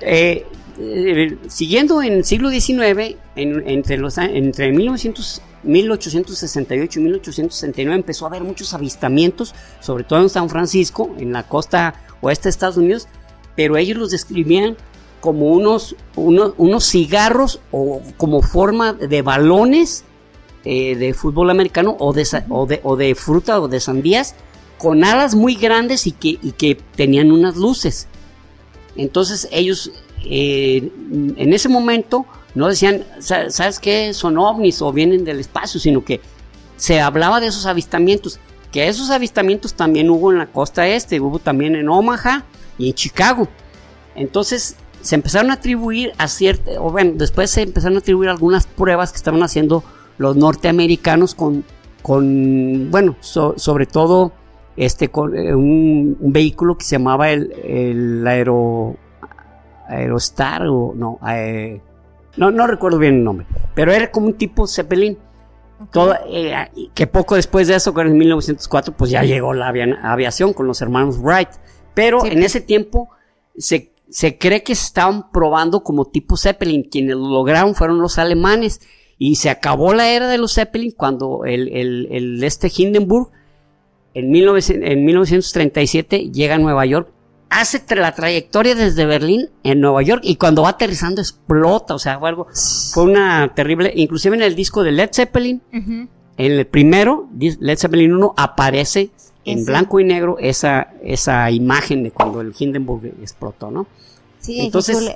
[0.00, 0.46] eh,
[0.78, 8.26] eh, siguiendo en el siglo XIX, en- entre, los, entre 1900 1868 y 1869 empezó
[8.26, 12.76] a haber muchos avistamientos, sobre todo en San Francisco, en la costa oeste de Estados
[12.76, 13.08] Unidos,
[13.56, 14.76] pero ellos los describían
[15.20, 20.04] como unos, unos, unos cigarros o como forma de balones
[20.64, 24.34] eh, de fútbol americano o de, o, de, o de fruta o de sandías
[24.78, 28.06] con alas muy grandes y que, y que tenían unas luces.
[28.96, 29.90] Entonces ellos
[30.24, 30.90] eh,
[31.36, 34.14] en ese momento no decían, "Sa- ¿sabes qué?
[34.14, 36.20] Son ovnis o vienen del espacio, sino que
[36.76, 38.38] se hablaba de esos avistamientos.
[38.72, 42.44] Que esos avistamientos también hubo en la costa este, hubo también en Omaha
[42.78, 43.48] y en Chicago.
[44.14, 48.66] Entonces se empezaron a atribuir a cierta, o bueno, después se empezaron a atribuir algunas
[48.66, 49.84] pruebas que estaban haciendo
[50.18, 51.64] los norteamericanos con,
[52.02, 54.32] con bueno, so- sobre todo
[54.76, 58.96] este, con eh, un, un vehículo que se llamaba el, el aero,
[59.88, 61.80] Aerostar o no, eh,
[62.38, 65.18] no, no recuerdo bien el nombre, pero era como un tipo Zeppelin.
[65.92, 66.54] Todo, eh,
[66.94, 70.80] que poco después de eso, en 1904, pues ya llegó la avia- aviación con los
[70.80, 71.48] hermanos Wright.
[71.92, 72.28] Pero Sí.
[72.30, 73.10] en ese tiempo
[73.58, 76.84] se, se cree que se estaban probando como tipo Zeppelin.
[76.84, 78.80] Quienes lo lograron fueron los alemanes.
[79.26, 83.30] Y se acabó la era de los Zeppelin cuando el, el, el este Hindenburg
[84.12, 87.08] en, 1900 en 1937 llega a Nueva York
[87.48, 92.18] hace la trayectoria desde Berlín en Nueva York y cuando va aterrizando explota, o sea,
[92.18, 92.48] fue algo,
[92.92, 98.12] fue una terrible, inclusive en el disco de Led Zeppelin, en el primero, Led Zeppelin
[98.12, 99.08] 1, aparece
[99.46, 103.86] en blanco y negro esa, esa imagen de cuando el Hindenburg explotó, ¿no?
[104.40, 105.14] Sí, entonces...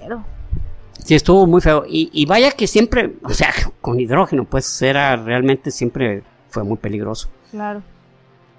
[1.05, 1.85] Sí, estuvo muy feo.
[1.89, 6.77] Y, y, vaya que siempre, o sea, con hidrógeno, pues era realmente siempre fue muy
[6.77, 7.29] peligroso.
[7.51, 7.83] Claro.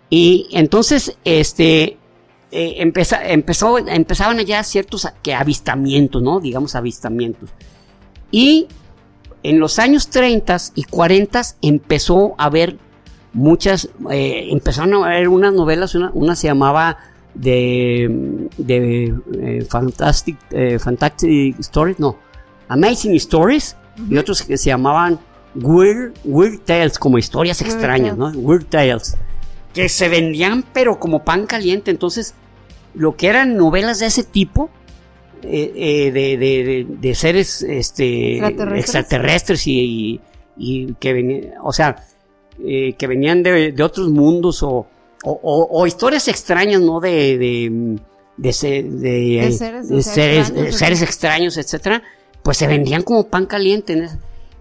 [0.09, 1.97] Y entonces, este,
[2.51, 6.39] eh, empezó, empezaban ya ciertos que avistamientos, ¿no?
[6.39, 7.49] Digamos avistamientos.
[8.31, 8.67] Y
[9.43, 12.77] en los años 30 y 40 empezó a haber
[13.33, 16.97] muchas, eh, empezaron a haber unas novelas, una, se llamaba
[17.35, 20.37] de, de eh, Fantastic,
[20.79, 22.17] Fantastic Stories, no,
[22.69, 23.75] Amazing Stories,
[24.09, 25.19] y otros que se llamaban
[25.55, 28.29] Weird, Weird Tales, como historias extrañas, ¿no?
[28.29, 29.17] Weird Tales
[29.73, 31.91] que se vendían pero como pan caliente.
[31.91, 32.33] Entonces,
[32.93, 34.69] lo que eran novelas de ese tipo,
[35.43, 40.19] eh, eh, de, de, seres este, extraterrestres, y,
[40.57, 41.95] y, que venían, o sea,
[42.63, 44.87] eh, que venían de, otros mundos o,
[45.23, 46.99] o, historias extrañas, ¿no?
[46.99, 47.99] De, de,
[48.37, 49.57] de, seres,
[50.05, 52.01] seres, extraños, etcétera,
[52.49, 54.09] pues se vendían como pan caliente.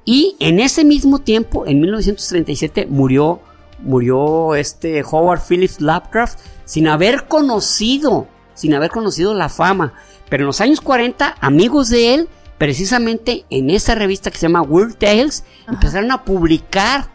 [0.05, 3.41] Y en ese mismo tiempo, en 1937, murió
[3.79, 9.95] murió este Howard Phillips Lovecraft sin haber conocido, sin haber conocido la fama.
[10.29, 14.61] Pero en los años 40, amigos de él, precisamente en esa revista que se llama
[14.61, 17.09] Weird Tales, empezaron a publicar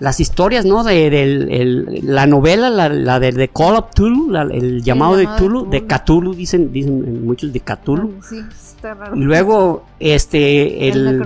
[0.00, 0.82] las historias, ¿no?
[0.82, 6.34] De, la novela, la, de The Call of Cthulhu, el llamado de Cthulhu, de Cthulhu,
[6.34, 8.14] dicen, dicen muchos de Cthulhu.
[8.28, 9.14] Sí, está raro.
[9.14, 11.22] Y luego, este, el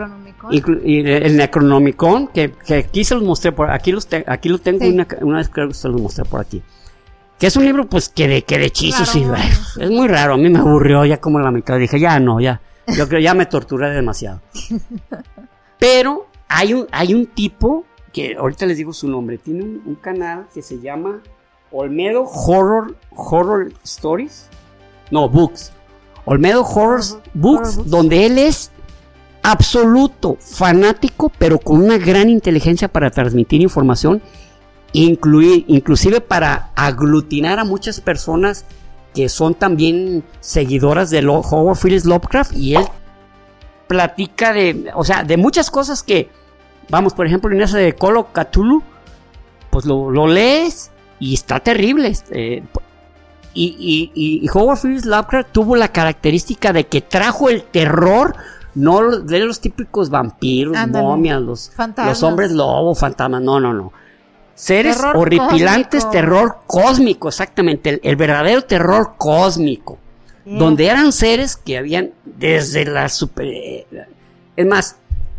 [0.51, 4.85] y, el Necronomicon, que, que, aquí se los mostré, por aquí, los aquí lo tengo,
[4.87, 6.61] una, una, vez creo que se los mostré por aquí.
[7.39, 9.25] Que es un libro, pues, que de, que de hechizos y,
[9.81, 12.61] es muy raro, a mí me aburrió ya como la mitad, dije, ya no, ya,
[12.89, 14.41] yo creo, ya me torturé demasiado.
[15.79, 20.47] Pero hay un, hay un tipo, que ahorita les digo su nombre, tiene un, canal
[20.55, 21.21] que se llama
[21.73, 24.49] Olmedo Horror, Horror Stories,
[25.11, 25.73] no, Books.
[26.25, 27.03] Olmedo Horror
[27.35, 28.71] Books, donde él es
[29.43, 34.23] absoluto fanático, pero con una gran inteligencia para transmitir información,
[34.93, 38.65] incluir, inclusive para aglutinar a muchas personas
[39.13, 42.85] que son también seguidoras de Howard Phillips Lovecraft y él
[43.89, 46.31] platica de, o sea, de muchas cosas que,
[46.89, 48.83] vamos, por ejemplo, en ese de Colo Cthulhu,
[49.71, 52.09] pues lo, lees y está terrible.
[52.09, 52.63] Este,
[53.55, 58.35] y, y, y Howard Phillips Lovecraft tuvo la característica de que trajo el terror
[58.75, 63.93] no de los típicos vampiros, momias, los, los, hombres lobo, fantasmas, no, no, no.
[64.55, 69.99] Seres horripilantes, terror cósmico, exactamente, el, verdadero terror cósmico.
[70.45, 73.47] Donde eran seres que habían desde la super...
[74.57, 74.97] Es más,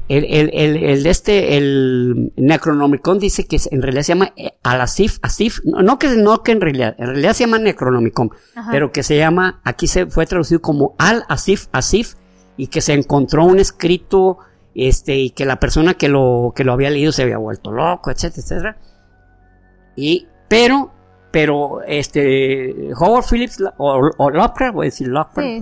[0.08, 5.60] el, el, el, este, el Necronomicon dice que en realidad se llama eh, Alasif, Asif,
[5.64, 8.30] no, que, no que en realidad, en realidad se llama Necronomicon,
[8.70, 12.16] pero que se llama, aquí se fue traducido como Al Asif, Asif,
[12.56, 14.38] y que se encontró un escrito
[14.76, 18.12] este y que la persona que lo que lo había leído se había vuelto loco,
[18.12, 18.78] etcétera, etcétera.
[19.96, 20.92] Y pero
[21.32, 25.62] pero este Howard Phillips o, Lovecraft, voy a decir Lovecraft,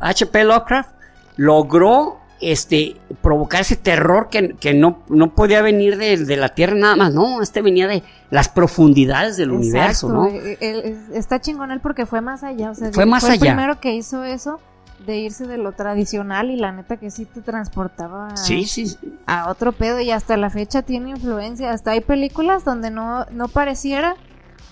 [0.00, 0.90] HP Lovecraft
[1.36, 7.14] logró este provocar ese terror que, no, no podía venir de, la Tierra nada más,
[7.14, 10.26] no, este venía de las profundidades del universo, ¿no?
[10.26, 13.34] Eh, eh, está chingón él porque fue más allá, o sea, fue más allá.
[13.34, 14.58] el primero que hizo eso
[15.06, 18.96] de irse de lo tradicional y la neta que sí te transportaba sí, sí.
[19.26, 21.70] a otro pedo y hasta la fecha tiene influencia.
[21.70, 24.16] Hasta hay películas donde no, no pareciera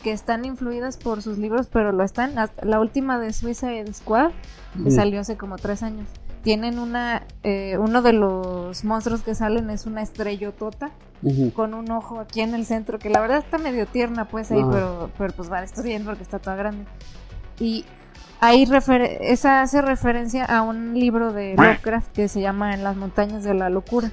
[0.02, 2.34] que están influidas por sus libros, pero lo están.
[2.62, 4.30] La última de Suicide Squad,
[4.82, 6.08] que salió hace como tres años.
[6.42, 10.90] Tienen una, eh, uno de los monstruos que salen es una estrellotota
[11.54, 14.62] con un ojo aquí en el centro, que la verdad está medio tierna pues ahí,
[14.70, 16.86] pero, pero pues va destruyendo porque está toda grande.
[17.58, 17.84] Y
[18.42, 18.66] Ahí
[19.20, 23.52] esa hace referencia a un libro de Lovecraft que se llama En las montañas de
[23.52, 24.10] la locura.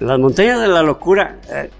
[0.00, 1.36] Las montañas de la locura.
[1.50, 1.70] Eh,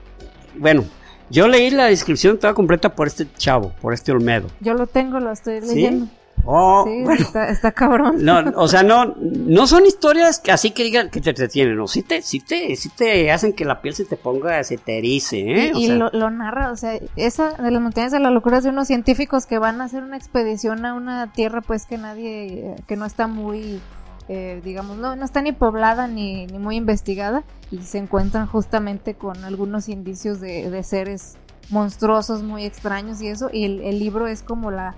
[0.58, 0.84] bueno,
[1.30, 4.48] yo leí la descripción toda completa por este chavo, por este Olmedo.
[4.60, 6.08] Yo lo tengo, lo estoy leyendo.
[6.44, 7.04] Oh, sí,
[7.48, 8.24] está, cabrón.
[8.24, 11.86] No, o sea, no, no son historias que así que digan que te entretienen, no,
[11.86, 14.98] sí te, sí te, sí te hacen que la piel se te ponga, se te
[14.98, 15.72] erice, ¿eh?
[15.74, 18.86] Y, lo, narra, o sea, esa de las montañas de la locura es de unos
[18.86, 23.04] científicos que van a hacer una expedición a una tierra pues que nadie, que no
[23.04, 23.80] está muy,
[24.28, 29.14] eh, digamos, no, no está ni poblada ni, ni muy investigada y se encuentran justamente
[29.14, 31.36] con algunos indicios de, de seres
[31.70, 34.94] monstruosos muy extraños y eso, y el libro es como la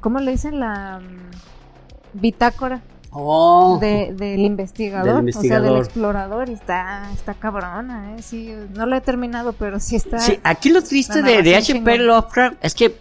[0.00, 0.60] ¿cómo, le dicen?
[0.60, 2.82] La mm, bitácora.
[3.18, 3.78] Oh.
[3.80, 8.22] del investigador, o sea, del explorador, y está, está cabrona, ¿eh?
[8.22, 10.18] Sí, no lo he terminado, pero sí está.
[10.18, 11.98] Sí, aquí lo triste de, de H.P.
[11.98, 12.94] Lovecraft es que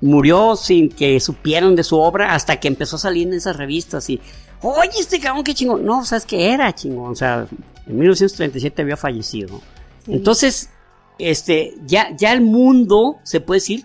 [0.00, 4.08] murió sin que supieran de su obra hasta que empezó a salir en esas revistas
[4.08, 4.20] y,
[4.62, 5.84] oye, este cabrón, qué chingón.
[5.84, 7.12] No, ¿sabes que era chingón?
[7.12, 7.46] O sea,
[7.86, 9.60] en 1937 había fallecido.
[10.06, 10.70] Entonces,
[11.18, 13.84] este, ya, ya el mundo, se puede decir,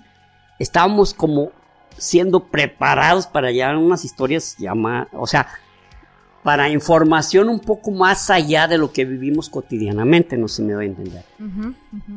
[0.59, 1.51] estábamos como
[1.97, 5.47] siendo preparados para ya unas historias llama, o sea,
[6.43, 10.81] para información un poco más allá de lo que vivimos cotidianamente, no se me va
[10.81, 11.23] a entender.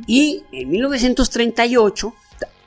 [0.06, 2.14] Y en 1938,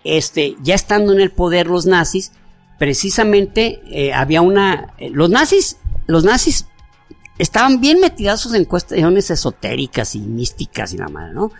[0.03, 2.31] este, ya estando en el poder los nazis,
[2.79, 6.65] precisamente eh, había una, eh, los nazis, los nazis
[7.37, 11.51] estaban bien metidos en cuestiones esotéricas y místicas y nada más, ¿no?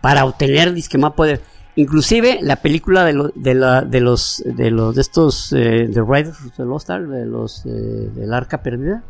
[0.00, 1.42] Para obtener disque más poder.
[1.76, 6.56] Inclusive la película de, de, la, de los de los de estos eh, de Riders
[6.56, 9.04] de los de los del Arca Perdida,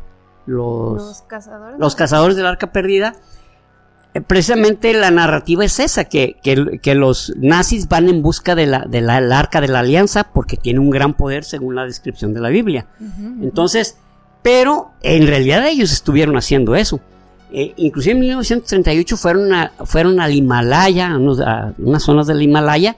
[0.45, 3.15] los, cazadores, los cazadores del Arca Perdida.
[4.13, 8.85] Eh, precisamente la narrativa es esa, que, que, los nazis van en busca de la,
[8.87, 12.41] de la arca de la alianza porque tiene un gran poder según la descripción de
[12.41, 12.87] la Biblia.
[13.41, 13.97] Entonces,
[14.41, 16.99] pero en realidad ellos estuvieron haciendo eso.
[17.53, 22.95] Eh, inclusive en 1938 fueron, a, fueron al Himalaya, a, unas zonas del Himalaya,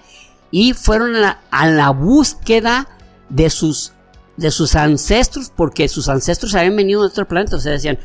[0.52, 2.88] y fueron a, a la búsqueda
[3.30, 3.94] de sus
[4.38, 7.56] de sus ancestros, porque sus ancestros habían venido de otro planeta.
[7.56, 8.00] O sea, decían,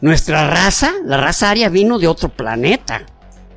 [0.00, 3.02] nuestra raza, la raza aria, vino de otro planeta.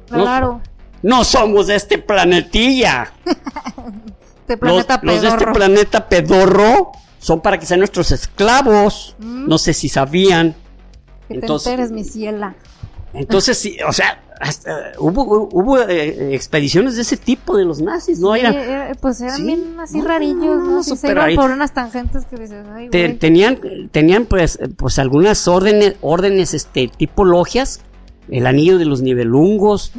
[0.09, 0.61] Claro.
[1.01, 3.11] No, somos de este planetilla.
[4.41, 9.15] este planeta los, los, de este planeta pedorro son para que sean nuestros esclavos.
[9.19, 9.47] Mm.
[9.47, 10.55] No sé si sabían.
[11.27, 12.55] Que entonces, te enteres, mi ciela.
[13.13, 14.21] Entonces, sí, o sea,
[14.99, 18.33] hubo, hubo eh, expediciones de ese tipo de los nazis, ¿no?
[19.01, 20.83] pues eran bien así rarillos, ¿no?
[20.83, 23.59] se iban por unas tangentes que dices, ay, Tenían,
[23.91, 27.81] tenían pues, pues algunas órdenes, órdenes este, tipo logias,
[28.29, 29.93] el anillo de los nivelungos,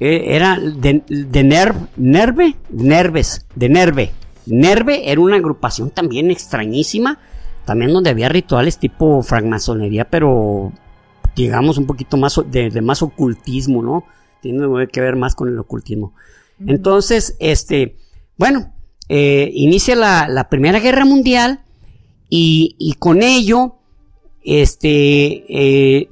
[0.00, 4.12] eh, era de, de Nerve, Nerves, de Nerve.
[4.46, 7.18] Nerve era una agrupación también extrañísima,
[7.64, 10.72] también donde había rituales tipo francmasonería, pero
[11.36, 14.04] digamos, un poquito más de, más ocultismo, ¿no?
[14.40, 16.14] Tiene que ver más con el ocultismo.
[16.66, 17.96] Entonces, este,
[18.36, 18.72] bueno,
[19.08, 21.62] eh, inicia la, Primera Guerra Mundial
[22.28, 23.76] y, con ello,
[24.44, 26.08] este, eh,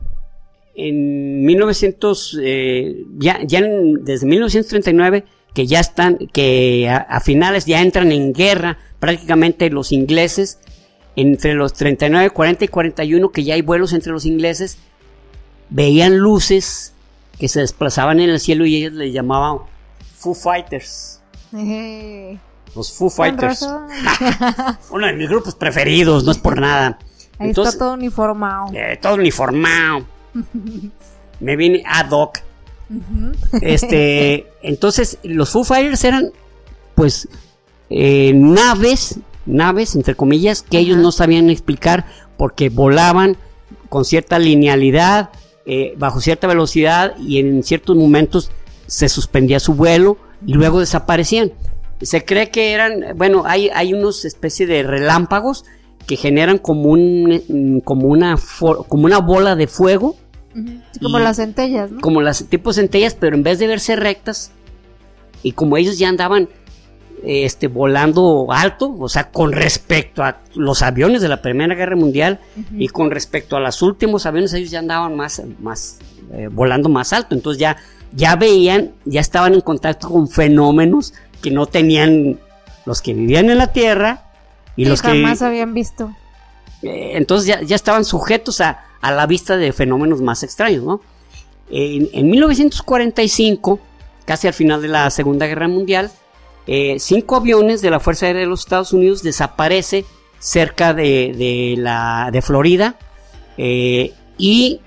[0.74, 8.10] en 1900, eh, ya, ya desde 1939, que ya están, que a, finales ya entran
[8.12, 10.58] en guerra prácticamente los ingleses,
[11.16, 14.78] entre los 39, 40 y 41, que ya hay vuelos entre los ingleses,
[15.70, 16.92] veían luces
[17.38, 19.58] que se desplazaban en el cielo y ellos les llamaban
[20.16, 21.20] Foo Fighters.
[22.74, 23.62] Los Foo Fighters.
[24.90, 26.98] Uno de mis grupos preferidos, no es por nada.
[27.38, 28.72] Ahí está todo uniformado.
[28.72, 30.06] Eh, todo uniformado.
[31.40, 32.38] Me vine ad hoc.
[33.60, 36.30] Este, entonces, los Foo Fighters eran,
[36.94, 37.28] pues,
[37.90, 43.36] eh, naves, naves, entre comillas, que ellos no sabían explicar porque volaban
[43.88, 45.30] con cierta linealidad,
[45.66, 48.50] eh, bajo cierta velocidad y en ciertos momentos
[48.86, 51.52] se suspendía su vuelo y luego desaparecían.
[52.00, 55.64] Se cree que eran, bueno, hay, hay unos especie de relámpagos
[56.06, 58.36] que generan como un como una
[58.88, 60.16] como una bola de fuego
[61.00, 62.00] como las centellas ¿no?
[62.00, 64.50] como las tipos centellas pero en vez de verse rectas
[65.42, 66.48] y como ellos ya andaban
[67.24, 72.40] este, volando alto, o sea, con respecto a los aviones de la Primera Guerra Mundial
[72.76, 75.98] y con respecto a los últimos aviones, ellos ya andaban más, más
[76.32, 77.76] eh, volando más alto, entonces ya,
[78.12, 82.40] ya veían, ya estaban en contacto con fenómenos que no tenían
[82.86, 84.24] los que vivían en la Tierra
[84.74, 86.12] y, los que jamás habían visto.
[86.82, 91.00] Eh, entonces ya, ya, estaban sujetos a, a, la vista de fenómenos más extraños, ¿no?
[91.70, 93.78] En, en 1945,
[94.24, 96.10] casi al final de la Segunda Guerra Mundial,
[96.66, 100.04] eh, cinco aviones de la Fuerza Aérea de los Estados Unidos desaparece
[100.38, 102.96] cerca de, la, de Florida
[103.56, 104.80] eh, y,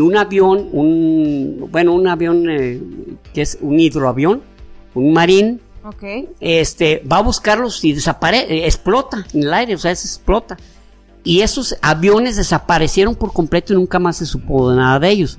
[0.00, 2.80] un avión, un, bueno, un avión eh,
[3.32, 4.42] que es un hidroavión,
[4.94, 5.60] un marín,
[6.40, 10.56] este, va a buscarlos y desaparece, explota en el aire, o sea, se explota.
[11.22, 15.38] Y esos aviones desaparecieron por completo y nunca más se supo nada de ellos.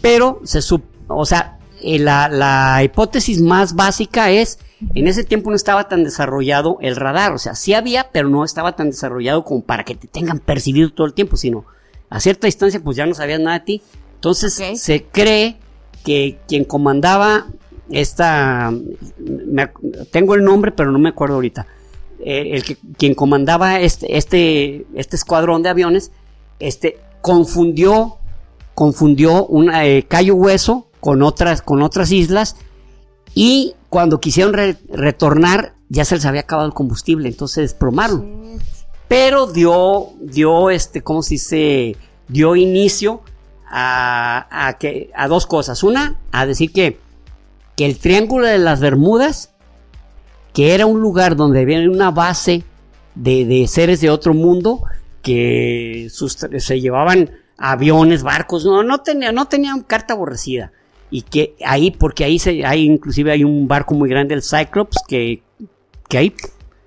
[0.00, 4.58] Pero se supo, o sea, la, la hipótesis más básica es
[4.94, 8.44] en ese tiempo no estaba tan desarrollado el radar, o sea, sí había, pero no
[8.44, 11.64] estaba tan desarrollado como para que te tengan percibido todo el tiempo, sino
[12.10, 13.82] a cierta distancia pues ya no sabían nada de ti.
[14.14, 15.56] Entonces se cree
[16.04, 17.46] que quien comandaba
[17.90, 18.72] esta,
[20.10, 21.66] tengo el nombre pero no me acuerdo ahorita,
[22.20, 26.12] eh, el que, quien comandaba este, este, este escuadrón de aviones,
[26.60, 28.18] este, confundió,
[28.74, 32.56] confundió una, eh, Cayo Hueso con otras, con otras islas
[33.34, 34.54] y cuando quisieron
[34.88, 38.58] retornar ya se les había acabado el combustible, entonces desplomaron.
[39.08, 41.96] Pero dio, dio este, ¿cómo se dice?
[42.28, 43.20] Dio inicio
[43.68, 45.82] a, a, que, a dos cosas.
[45.82, 46.98] Una, a decir que,
[47.76, 49.50] que el Triángulo de las Bermudas,
[50.54, 52.64] que era un lugar donde había una base
[53.14, 54.82] de, de seres de otro mundo,
[55.20, 60.72] que se llevaban aviones, barcos, no, no, tenía, no tenían carta aborrecida.
[61.12, 64.96] Y que ahí, porque ahí se, hay, inclusive hay un barco muy grande, el Cyclops,
[65.06, 65.42] que,
[66.08, 66.34] que ahí,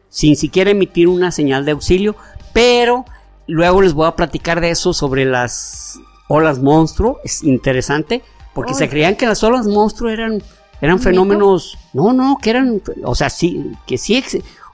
[0.09, 2.15] sin siquiera emitir una señal de auxilio,
[2.51, 3.05] pero
[3.47, 8.23] luego les voy a platicar de eso sobre las olas monstruo, es interesante,
[8.55, 10.41] porque se creían que las olas monstruo eran,
[10.81, 14.23] eran fenómenos, no, no, que eran, o sea, sí, que sí,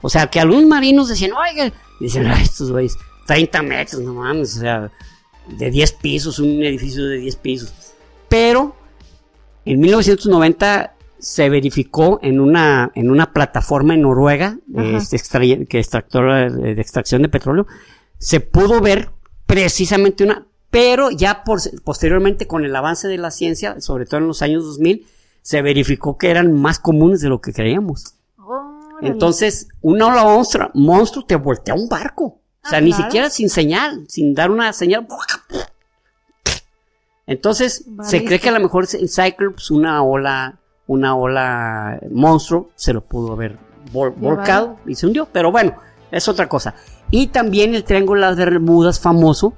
[0.00, 2.96] o sea, que algunos marinos decían, oiga, dicen, ay, estos güeyes,
[3.26, 4.90] 30 metros, no mames, o sea,
[5.46, 7.72] de 10 pisos, un edificio de 10 pisos.
[8.28, 8.74] Pero
[9.64, 16.72] en 1990 se verificó en una, en una plataforma en Noruega, este que extractora de,
[16.72, 17.66] extracción de petróleo,
[18.18, 19.10] se pudo ver
[19.46, 24.26] precisamente una, pero ya por, posteriormente con el avance de la ciencia, sobre todo en
[24.26, 25.06] los años 2000,
[25.42, 28.16] se verificó que eran más comunes de lo que creíamos.
[29.00, 32.40] Entonces, una ola monstruo, monstruo te voltea un barco.
[32.64, 35.06] O sea, ni siquiera sin señal, sin dar una señal.
[37.26, 42.92] Entonces, se cree que a lo mejor en Cyclops una ola, una ola monstruo se
[42.92, 43.58] lo pudo haber
[43.92, 45.28] volcado y se hundió.
[45.32, 45.76] Pero bueno,
[46.10, 46.74] es otra cosa.
[47.10, 49.54] Y también el Triángulo de las Bermudas famoso,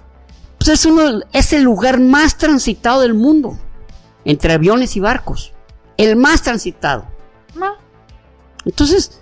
[0.59, 3.59] pues es, uno, es el lugar más transitado del mundo.
[4.25, 5.53] Entre aviones y barcos.
[5.97, 7.07] El más transitado.
[8.65, 9.21] Entonces,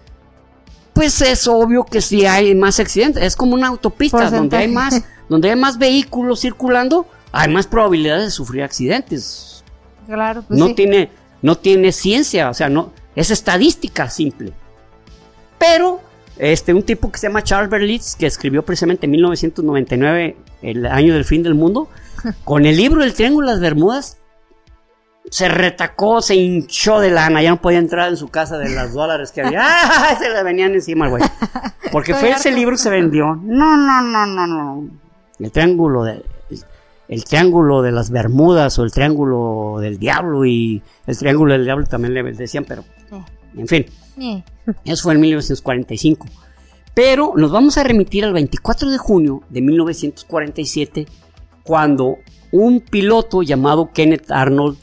[0.93, 3.23] pues es obvio que si hay más accidentes.
[3.23, 8.25] Es como una autopista donde hay más, donde hay más vehículos circulando, hay más probabilidades
[8.25, 9.65] de sufrir accidentes.
[10.07, 11.11] Claro, pues no tiene,
[11.41, 14.53] no tiene ciencia, o sea, no, es estadística simple.
[15.59, 16.01] Pero,
[16.39, 21.15] este, un tipo que se llama Charles Berlitz, que escribió precisamente en 1999, el año
[21.15, 21.89] del fin del mundo,
[22.45, 24.19] con el libro El Triángulo de las Bermudas,
[25.31, 28.93] se retacó, se hinchó de lana, ya no podía entrar en su casa de las
[28.93, 29.61] dólares que había.
[29.65, 30.17] ¡Ah!
[30.19, 31.23] Se le venían encima, güey.
[31.91, 33.37] Porque fue ese libro se vendió.
[33.37, 34.91] No, no, no, no, no.
[35.39, 36.25] El triángulo de
[37.13, 41.87] el triángulo de las Bermudas o el triángulo del diablo y el triángulo del diablo
[41.87, 42.85] también le decían, pero
[43.57, 43.87] en fin.
[44.85, 46.27] Eso fue en 1945.
[46.95, 51.07] Pero nos vamos a remitir al 24 de junio de 1947
[51.63, 52.17] cuando
[52.51, 54.79] un piloto llamado Kenneth Arnold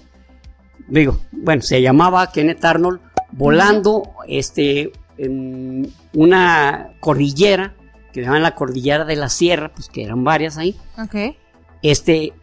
[0.88, 3.00] digo, bueno, se llamaba Kenneth Arnold,
[3.32, 7.76] volando este, en una cordillera,
[8.12, 10.76] que llaman la cordillera de la sierra, pues que eran varias ahí.
[11.82, 12.34] Este,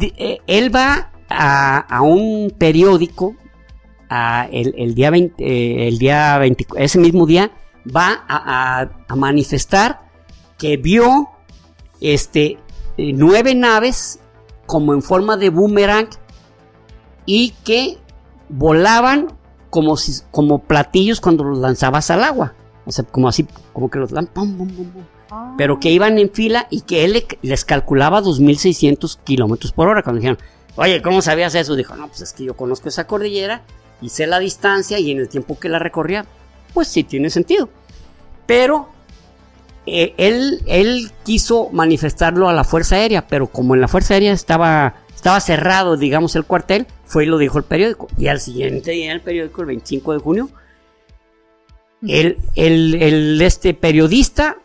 [0.00, 3.36] eh, él va a, un periódico,
[4.50, 7.50] el, día 20, eh, el día 20, ese mismo día,
[7.84, 10.10] va a, manifestar
[10.58, 11.30] que vio
[12.00, 12.58] este,
[12.96, 14.20] nueve naves
[14.66, 16.08] como en forma de boomerang
[17.26, 17.98] y que
[18.48, 19.32] volaban
[19.70, 22.54] como, si, como platillos cuando los lanzabas al agua.
[22.86, 24.56] O sea, como así, como que los lanzan,
[25.34, 25.54] ah.
[25.58, 30.02] pero que iban en fila y que él les calculaba 2.600 kilómetros por hora.
[30.02, 30.38] Cuando dijeron,
[30.76, 31.76] oye, ¿cómo sabías eso?
[31.76, 33.62] Dijo, no, pues es que yo conozco esa cordillera
[34.00, 36.26] y sé la distancia y en el tiempo que la recorría,
[36.72, 37.68] pues sí tiene sentido.
[38.46, 38.88] Pero
[39.86, 44.32] eh, él, él quiso manifestarlo a la Fuerza Aérea, pero como en la Fuerza Aérea
[44.32, 48.08] estaba estaba cerrado, digamos, el cuartel, fue y lo dijo el periódico.
[48.18, 50.50] Y al siguiente día el periódico, el 25 de junio,
[52.06, 54.58] el, el, este periodista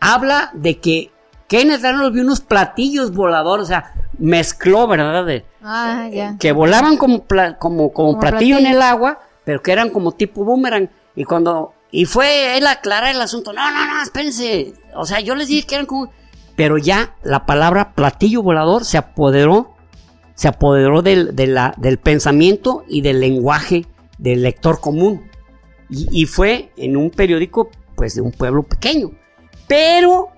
[0.00, 1.10] habla de que
[1.48, 5.42] Kenneth Arnold vio unos platillos voladores, o sea, mezcló, ¿verdad?
[5.62, 6.36] ah, ya.
[6.38, 7.24] Que volaban como,
[7.58, 10.90] como, como, platillo, en el agua, pero que eran como tipo boomerang.
[11.14, 15.34] Y cuando, y fue él aclarar el asunto, no, no, no, espérense, o sea, yo
[15.34, 16.12] les dije que eran como,
[16.56, 19.74] pero ya la palabra platillo volador se apoderó
[20.38, 23.86] se apoderó del, del pensamiento y del lenguaje
[24.18, 25.28] del lector común.
[25.90, 29.10] Y, fue en un periódico, pues, de un pueblo pequeño.
[29.68, 30.28] Pero,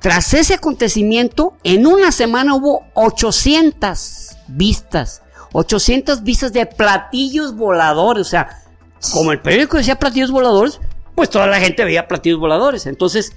[0.00, 5.22] tras ese acontecimiento, en una semana hubo 800 vistas.
[5.52, 8.26] 800 vistas de platillos voladores.
[8.26, 8.62] O sea,
[9.12, 10.80] como el periódico decía platillos voladores,
[11.14, 12.86] pues toda la gente veía platillos voladores.
[12.86, 13.32] Entonces,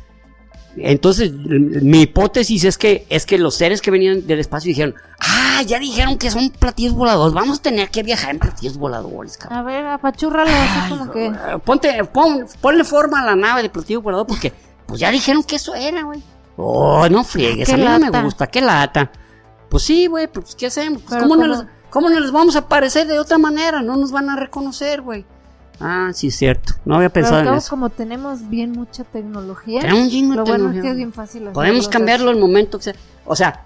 [0.77, 5.63] Entonces, mi hipótesis es que, es que los seres que venían del espacio dijeron, ah,
[5.65, 9.59] ya dijeron que son platillos voladores, vamos a tener que viajar en platillos voladores, cabrón.
[9.59, 11.33] A ver, apachúrralo, así como que...
[11.65, 14.53] Ponte, pon, ponle forma a la nave de platillo volador porque,
[14.89, 16.21] pues ya dijeron que eso era, güey.
[16.57, 19.11] Oh, no friegues, a mí no me gusta, qué lata.
[19.69, 21.03] Pues sí, güey, pues ¿qué hacemos?
[21.07, 23.83] Pues, ¿cómo, no les, ¿Cómo no les vamos a aparecer de otra manera?
[23.83, 25.25] No nos van a reconocer, güey.
[25.79, 26.73] Ah, sí, es cierto.
[26.85, 27.69] No había pensado en eso.
[27.69, 31.43] como tenemos bien mucha tecnología, tenemos bien lo bueno es que es bien fácil.
[31.53, 32.95] Podemos cambiarlo al momento que sea.
[33.25, 33.65] O sea,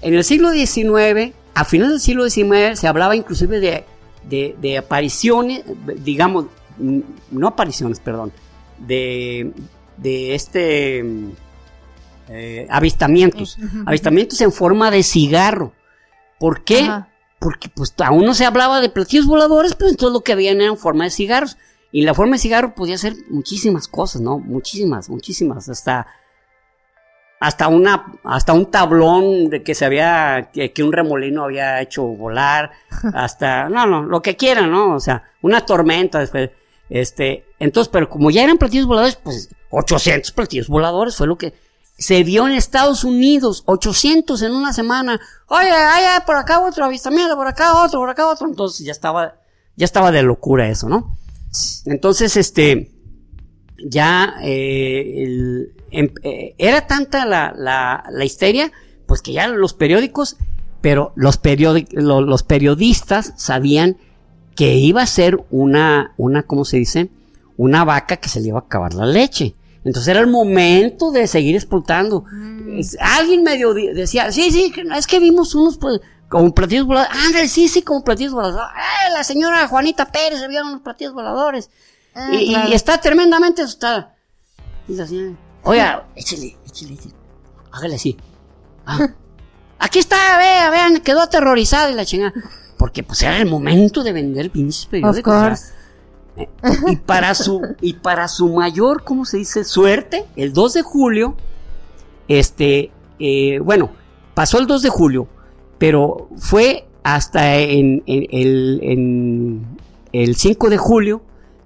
[0.00, 3.84] en el siglo XIX, a finales del siglo XIX, se hablaba inclusive de,
[4.28, 5.64] de, de apariciones,
[5.98, 6.46] digamos,
[6.78, 8.32] no apariciones, perdón,
[8.78, 9.52] de,
[9.96, 11.04] de este
[12.28, 15.72] eh, avistamientos, avistamientos en forma de cigarro.
[16.38, 16.88] ¿Por qué?
[17.38, 20.70] Porque pues aún no se hablaba de platillos voladores, pero entonces lo que habían era
[20.70, 21.56] en forma de cigarros.
[21.90, 24.38] Y la forma de cigarro podía ser muchísimas cosas, ¿no?
[24.38, 25.68] Muchísimas, muchísimas.
[25.68, 26.06] Hasta,
[27.38, 32.04] hasta una, hasta un tablón de que se había, que, que un remolino había hecho
[32.04, 32.70] volar.
[33.14, 34.94] hasta, no, no, lo que quieran, ¿no?
[34.94, 36.50] O sea, una tormenta después.
[36.88, 41.54] Este, entonces, pero como ya eran platillos voladores, pues 800 platillos voladores fue lo que,
[41.98, 45.20] se vio en Estados Unidos, 800 en una semana.
[45.46, 48.48] Oye, oye, por acá otro avistamiento, por acá otro, por acá otro.
[48.48, 49.36] Entonces ya estaba,
[49.76, 51.16] ya estaba de locura eso, ¿no?
[51.84, 52.90] Entonces, este,
[53.84, 58.72] ya, eh, em, eh, era tanta la, la, la, histeria,
[59.06, 60.36] pues que ya los periódicos,
[60.80, 61.38] pero los,
[61.92, 63.98] los periodistas sabían
[64.56, 67.10] que iba a ser una, una, ¿cómo se dice?
[67.56, 69.54] Una vaca que se le iba a acabar la leche.
[69.84, 72.24] Entonces era el momento de seguir explotando.
[72.30, 72.80] Mm.
[73.00, 77.16] Alguien medio decía, sí, sí, es que vimos unos pues, como platillos voladores.
[77.26, 78.70] Ándale, sí, sí, como platillos voladores.
[78.76, 81.70] ¡Eh, la señora Juanita Pérez se vieron unos platillos voladores.
[82.14, 84.14] Ah, y, está tremendamente asustada.
[84.86, 87.14] Y la señora, oiga, échale, échale, échale.
[87.72, 88.16] Hágale así.
[88.86, 89.08] Ah,
[89.78, 92.32] aquí está, vea, vean, quedó aterrorizada y la chingada.
[92.78, 95.72] Porque pues era el momento de vender pinches periódicos.
[96.86, 99.64] Y para su, y para su mayor, ¿cómo se dice?
[99.64, 101.36] Suerte, el 2 de julio,
[102.28, 103.90] este, eh, bueno,
[104.34, 105.28] pasó el 2 de julio,
[105.78, 109.60] pero fue hasta en, el,
[110.12, 111.22] el 5 de julio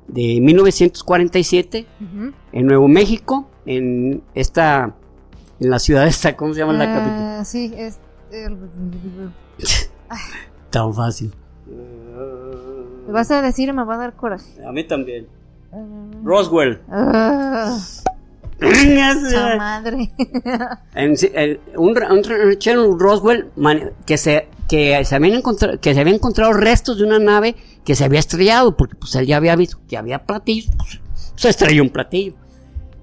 [0.09, 1.87] de 1947,
[2.53, 4.95] en Nuevo México, en esta,
[5.61, 7.47] en la ciudad esta, ¿cómo se llama la ah, capital?
[7.47, 7.99] Sí, es...
[10.71, 11.33] Tan fácil.
[13.07, 14.64] Me vas a decir me va a dar coraje.
[14.66, 15.26] A mí también.
[15.72, 15.84] Ah.
[16.24, 16.80] Roswell.
[16.88, 17.78] Uh,
[19.59, 20.11] madre.
[21.76, 23.50] un, un, Roswell
[24.07, 27.54] que se que se habían encontrado que se había encontrado restos de una nave
[27.84, 31.00] que se había estrellado porque pues él ya había visto que había platillos pues,
[31.36, 32.34] se estrelló un platillo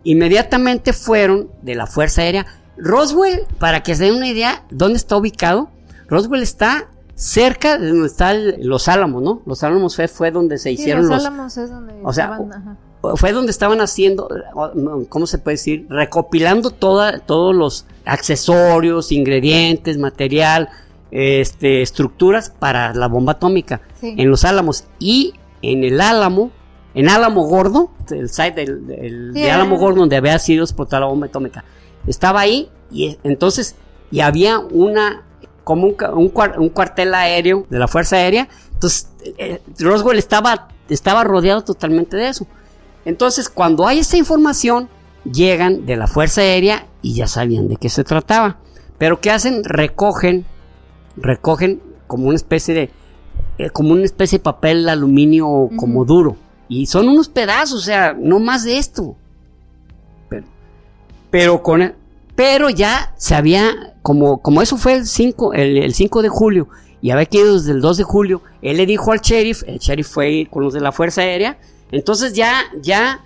[0.03, 2.45] inmediatamente fueron de la fuerza aérea
[2.75, 5.69] Roswell para que se den una idea dónde está ubicado
[6.07, 9.41] Roswell está cerca de donde están los Álamos, ¿no?
[9.45, 12.39] Los Álamos fue, fue donde se hicieron los, Álamos es donde o sea,
[13.15, 14.29] fue donde estaban haciendo,
[15.09, 15.85] ¿cómo se puede decir?
[15.89, 20.69] Recopilando toda, todos los accesorios, ingredientes, material,
[21.11, 26.51] este, estructuras para la bomba atómica en los Álamos y en el Álamo,
[26.95, 31.27] en Álamo Gordo, el site del, de Álamo Gordo donde había sido explotada la bomba
[31.27, 31.65] atómica,
[32.07, 33.75] estaba ahí y entonces
[34.11, 35.23] y había una
[35.63, 35.95] como un,
[36.57, 38.49] un, cuartel aéreo de la Fuerza Aérea.
[38.73, 42.47] Entonces, eh, Roswell estaba, estaba rodeado totalmente de eso.
[43.05, 44.89] Entonces, cuando hay esa información,
[45.23, 48.57] llegan de la Fuerza Aérea y ya sabían de qué se trataba.
[48.97, 49.63] Pero ¿qué hacen?
[49.63, 50.45] Recogen,
[51.15, 52.91] recogen como una especie de,
[53.57, 56.37] eh, como una especie de papel aluminio como duro.
[56.69, 59.15] Y son unos pedazos, o sea, no más de esto.
[60.29, 60.45] Pero,
[61.29, 61.93] pero con,
[62.35, 66.67] pero ya se había, como, como eso fue el 5, el, 5 de julio,
[67.01, 70.07] y había quedado desde el 2 de julio, él le dijo al sheriff, el sheriff
[70.07, 71.57] fue con los de la Fuerza Aérea,
[71.91, 73.23] entonces ya, ya,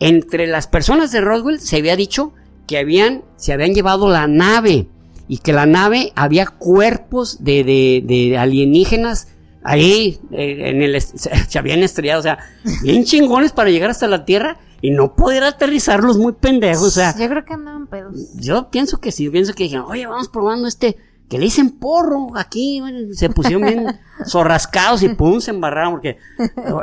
[0.00, 2.32] entre las personas de Roswell se había dicho
[2.66, 4.88] que habían, se habían llevado la nave,
[5.28, 9.28] y que la nave había cuerpos de, de, de alienígenas
[9.62, 12.38] ahí, eh, en el, se habían estrellado, o sea,
[12.82, 17.16] bien chingones para llegar hasta la Tierra, y no poder aterrizarlos muy pendejos, o sea.
[17.16, 18.34] Yo creo que andaban pedos.
[18.34, 20.96] Yo pienso que sí, pienso que dijeron, oye, vamos probando este,
[21.28, 26.18] que le dicen porro aquí, se pusieron bien zorrascados y pum, se embarraron, porque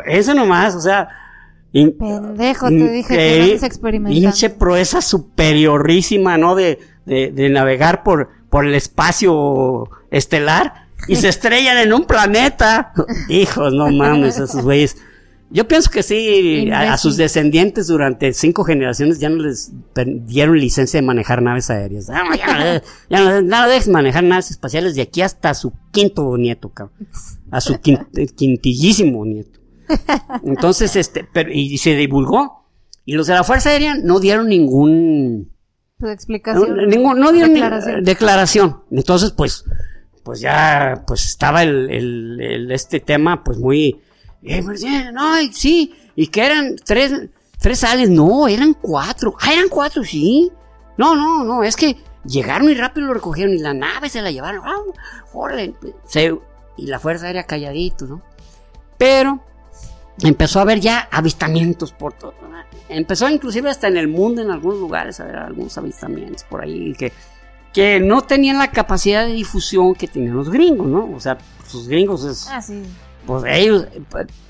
[0.08, 1.10] eso nomás, o sea.
[1.72, 4.30] Pendejo, te dije que no experimentando.
[4.32, 6.56] Pinche proeza superiorísima, ¿no?
[6.56, 12.94] De, de, de navegar por, por el espacio estelar y se estrellan en un planeta.
[13.28, 14.98] Hijos, no mames, esos güeyes
[15.52, 19.72] Yo pienso que sí, a, sus descendientes durante cinco generaciones ya no les
[20.26, 22.08] dieron licencia de manejar naves aéreas.
[22.08, 22.24] Ya,
[23.10, 27.08] no, ya dejes manejar naves espaciales de aquí hasta su quinto nieto, cabrón.
[27.50, 29.60] A su quintillísimo nieto.
[30.44, 32.68] Entonces, este, pero, y se divulgó.
[33.06, 35.52] Y los de la Fuerza Aérea no dieron ningún...
[36.00, 36.78] explicación.
[36.78, 38.04] No, ningún, no dieron declaración.
[38.04, 38.84] declaración.
[38.92, 39.66] Entonces, pues,
[40.24, 44.00] pues ya, pues estaba el, el, este tema, pues muy...
[44.44, 44.84] Eh, pues,
[45.14, 47.14] no, sí, y que eran tres,
[47.60, 49.36] tres sales, no, eran cuatro.
[49.42, 50.52] Ah, eran cuatro, sí.
[50.98, 54.32] No, no, no, es que llegaron muy rápido lo recogieron y la nave se la
[54.32, 54.62] llevaron.
[54.66, 54.78] Ah,
[56.06, 56.38] se,
[56.78, 58.22] y la Fuerza Aérea calladito, ¿no?
[58.98, 59.42] Pero
[60.22, 62.34] empezó a haber ya avistamientos por todo.
[62.90, 66.94] Empezó inclusive hasta en el mundo, en algunos lugares, a ver algunos avistamientos por ahí
[66.94, 67.14] que,
[67.72, 71.12] que no tenían la capacidad de difusión que tenían los gringos, ¿no?
[71.16, 71.38] O sea,
[71.68, 72.48] sus gringos es...
[72.50, 72.82] Ah, sí.
[73.26, 73.86] Pues ellos,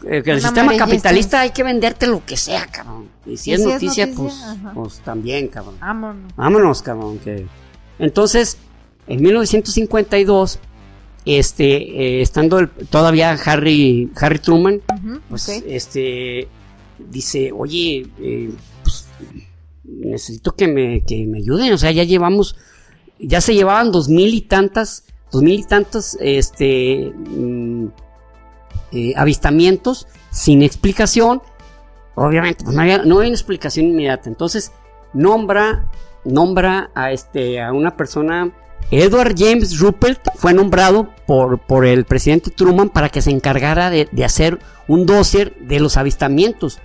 [0.08, 3.10] el sistema capitalista hay que venderte lo que sea, cabrón.
[3.26, 4.34] Y si, es, noticia, pues,
[4.74, 5.76] pues también, cabrón.
[5.80, 6.36] Vámonos.
[6.36, 7.20] Vámonos, cabrón.
[7.20, 7.46] Que...
[8.00, 8.58] Entonces,
[9.08, 10.60] en 1952
[11.26, 14.82] este, eh, estando todavía Harry, Harry Truman,
[15.30, 16.48] pues, este,
[16.98, 18.52] dice, oye, eh,
[18.84, 19.06] pues,
[19.84, 22.56] necesito que me, que me ayuden, o sea, ya llevamos,
[23.20, 27.88] ya se llevaban dos mil y tantas, dos mil y tantos, este, mm,
[28.92, 31.42] eh, avistamientos sin explicación,
[32.16, 34.72] obviamente, pues no había, no había una explicación inmediata, entonces
[35.14, 35.86] nombra,
[36.24, 38.52] nombra a este, a una persona
[38.92, 44.08] Edward James Ruppelt fue nombrado por, por el presidente Truman para que se encargara de,
[44.24, 46.80] hacer un dossier de los avistamientos.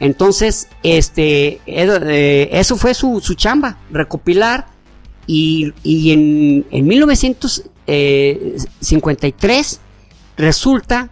[0.00, 4.66] Entonces, este, eh, eso fue su, chamba, recopilar.
[5.26, 9.78] Y, en, en 1953 eh,
[10.36, 11.10] resulta,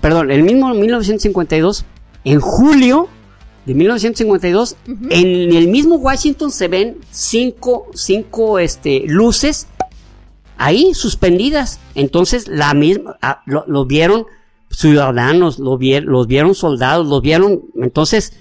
[0.00, 1.84] perdón, el mismo 1952,
[2.24, 3.08] en julio
[3.66, 9.68] de 1952, en el mismo Washington se ven cinco, cinco este, luces
[10.56, 11.80] ahí suspendidas.
[11.94, 14.26] Entonces, la misma, ah, lo, vieron
[14.70, 17.62] ciudadanos, lo los vieron soldados, los vieron.
[17.76, 18.34] Entonces,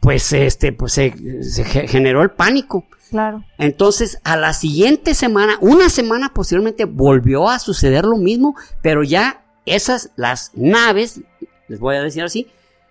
[0.00, 1.10] pues, este, pues se,
[1.88, 2.84] generó el pánico.
[3.10, 3.44] Claro.
[3.58, 9.44] Entonces, a la siguiente semana, una semana posteriormente, volvió a suceder lo mismo, pero ya
[9.66, 11.20] esas, las naves,
[11.68, 12.48] les voy a decir así,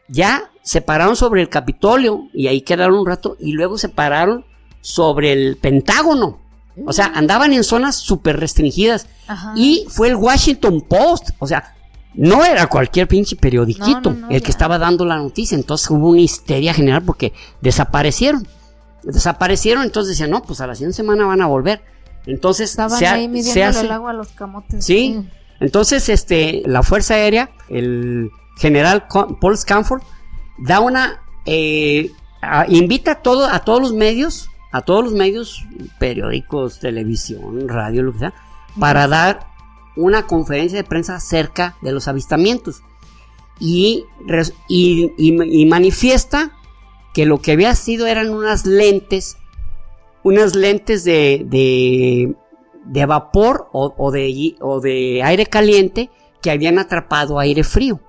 [0.08, 4.46] ya se pararon sobre el Capitolio y ahí quedaron un rato y luego se pararon
[4.82, 6.40] sobre el Pentágono.
[6.86, 9.08] O sea, andaban en zonas súper restringidas.
[9.56, 11.32] Y fue el Washington Post.
[11.40, 11.76] O sea,
[12.14, 15.56] no era cualquier pinche periodiquito el que estaba dando la noticia.
[15.56, 18.48] Entonces hubo una histeria general porque desaparecieron.
[19.04, 21.82] Desaparecieron, entonces decían, no, pues a la siguiente semana van a volver.
[22.26, 24.84] Entonces Estaban ahí midiendo el agua a los camotes.
[24.86, 25.26] Sí.
[25.60, 30.02] Entonces, este, la Fuerza Aérea, el general Paul Scanford,
[30.58, 32.12] da una, eh,
[32.68, 35.66] invita a, todo, a todos los medios, a todos los medios,
[36.00, 38.34] periódicos, televisión, radio, lo que sea,
[38.80, 39.48] para dar
[39.96, 42.82] una conferencia de prensa acerca de los avistamientos.
[43.60, 44.06] Y,
[44.68, 46.52] y, manifiesta
[47.16, 49.38] que lo que había sido eran unas lentes,
[50.24, 52.36] unas lentes de, de,
[52.88, 56.10] de vapor o, o, de, o de aire caliente
[56.42, 58.00] que habían atrapado aire frío.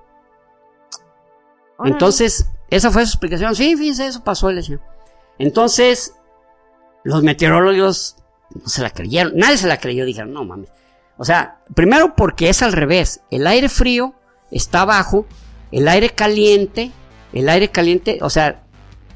[1.83, 3.55] Entonces, esa fue su explicación.
[3.55, 4.81] Sí, fíjense, eso pasó, el señor.
[5.37, 6.15] Entonces,
[7.03, 8.17] los meteorólogos
[8.53, 9.33] no se la creyeron.
[9.35, 10.05] Nadie se la creyó.
[10.05, 10.69] Dijeron, no mames.
[11.17, 13.21] O sea, primero porque es al revés.
[13.31, 14.13] El aire frío
[14.51, 15.25] está abajo.
[15.71, 16.91] El aire caliente,
[17.31, 18.63] el aire caliente, o sea,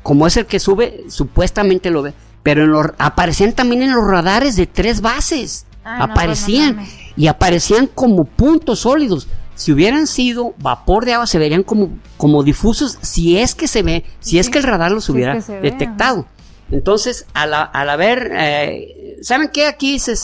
[0.03, 2.13] como es el que sube, supuestamente lo ve.
[2.43, 5.65] Pero en aparecían también en los radares de tres bases.
[5.85, 6.85] Ah, aparecían.
[7.17, 12.43] y aparecían como puntos sólidos si hubieran sido vapor de agua, se verían como, como
[12.43, 16.25] difusos si es que se ve, si es que el radar los hubiera detectado.
[16.71, 19.67] Entonces, al, al haber, eh, ¿saben qué?
[19.67, 20.15] Aquí se,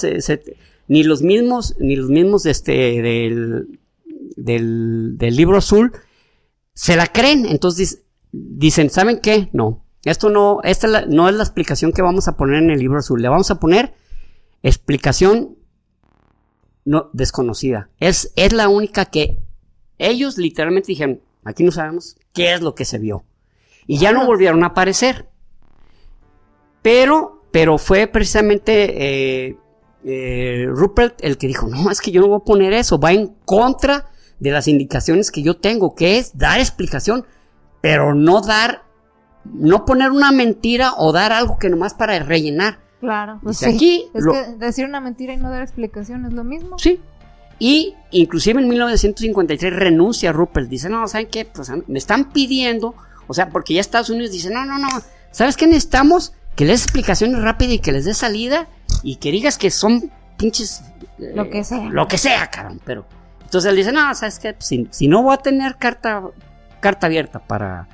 [0.88, 3.80] ni los mismos, ni los mismos este, del,
[4.36, 5.92] del, del libro azul
[6.74, 7.46] se la creen.
[7.46, 8.02] Entonces
[8.32, 9.50] dicen, ¿saben qué?
[9.54, 9.86] No.
[10.04, 13.22] Esto no, esta no es la explicación que vamos a poner en el libro azul.
[13.22, 13.94] Le vamos a poner
[14.64, 15.58] explicación
[16.86, 17.90] no, desconocida.
[18.00, 19.40] Es, es la única que
[19.98, 23.26] ellos literalmente dijeron, aquí no sabemos qué es lo que se vio.
[23.86, 25.28] Y ya no volvieron a aparecer.
[26.82, 29.58] Pero, pero fue precisamente eh,
[30.06, 33.12] eh, Rupert el que dijo, no, es que yo no voy a poner eso, va
[33.12, 37.26] en contra de las indicaciones que yo tengo, que es dar explicación,
[37.82, 38.84] pero no dar,
[39.46, 42.80] no poner una mentira o dar algo que nomás para rellenar.
[43.00, 43.66] Claro, pues sí.
[43.66, 46.78] aquí es que decir una mentira y no dar explicación es lo mismo.
[46.78, 47.00] Sí.
[47.58, 50.70] Y inclusive en 1953 renuncia Rupert.
[50.70, 51.46] Dice, no, ¿saben qué?
[51.46, 52.96] Pues me están pidiendo,
[53.28, 54.88] o sea, porque ya Estados Unidos dice, no, no, no,
[55.32, 56.34] ¿sabes qué necesitamos?
[56.56, 58.68] Que les explicaciones rápidas y que les dé salida
[59.04, 60.84] y que digas que son pinches...
[61.20, 61.90] Eh, lo que sea.
[61.90, 62.82] Lo que sea, cabrón.
[62.86, 63.06] Pero
[63.44, 64.56] entonces él dice, no, ¿sabes qué?
[64.60, 66.24] Si, si no voy a tener carta,
[66.80, 67.88] carta abierta para,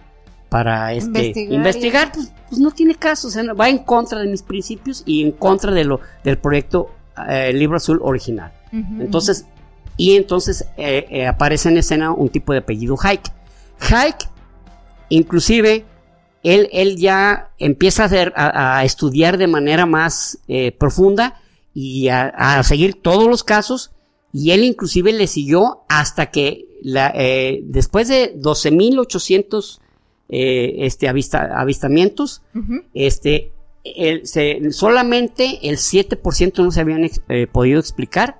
[0.55, 3.27] para este, investigar, pues, pues, no tiene caso.
[3.27, 6.91] O sea, va en contra de mis principios y en contra de lo, del proyecto
[7.27, 8.53] eh, Libro Azul original.
[8.71, 9.47] entonces,
[9.97, 13.33] y entonces eh, eh, aparece en escena un tipo de apellido Hike.
[13.81, 14.29] Hike,
[15.09, 15.83] inclusive,
[16.41, 20.39] él, él ya empieza a, hacer, a, estudiar de manera más
[20.77, 21.41] profunda
[21.73, 23.91] y a, seguir todos los casos.
[24.31, 27.13] Y él inclusive le siguió hasta que la,
[27.61, 29.81] después de 12.800
[30.29, 32.41] este, avistamientos,
[32.93, 33.51] este,
[34.71, 37.09] solamente el 7% no se habían
[37.51, 38.39] podido explicar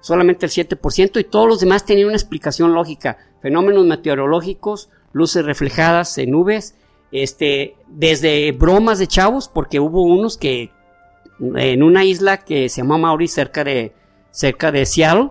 [0.00, 3.18] solamente el 7%, y todos los demás tenían una explicación lógica.
[3.42, 6.74] Fenómenos meteorológicos, luces reflejadas en nubes,
[7.12, 10.70] este, desde bromas de chavos, porque hubo unos que
[11.38, 13.92] en una isla que se llama Mauri, cerca de,
[14.30, 15.30] cerca de Seattle,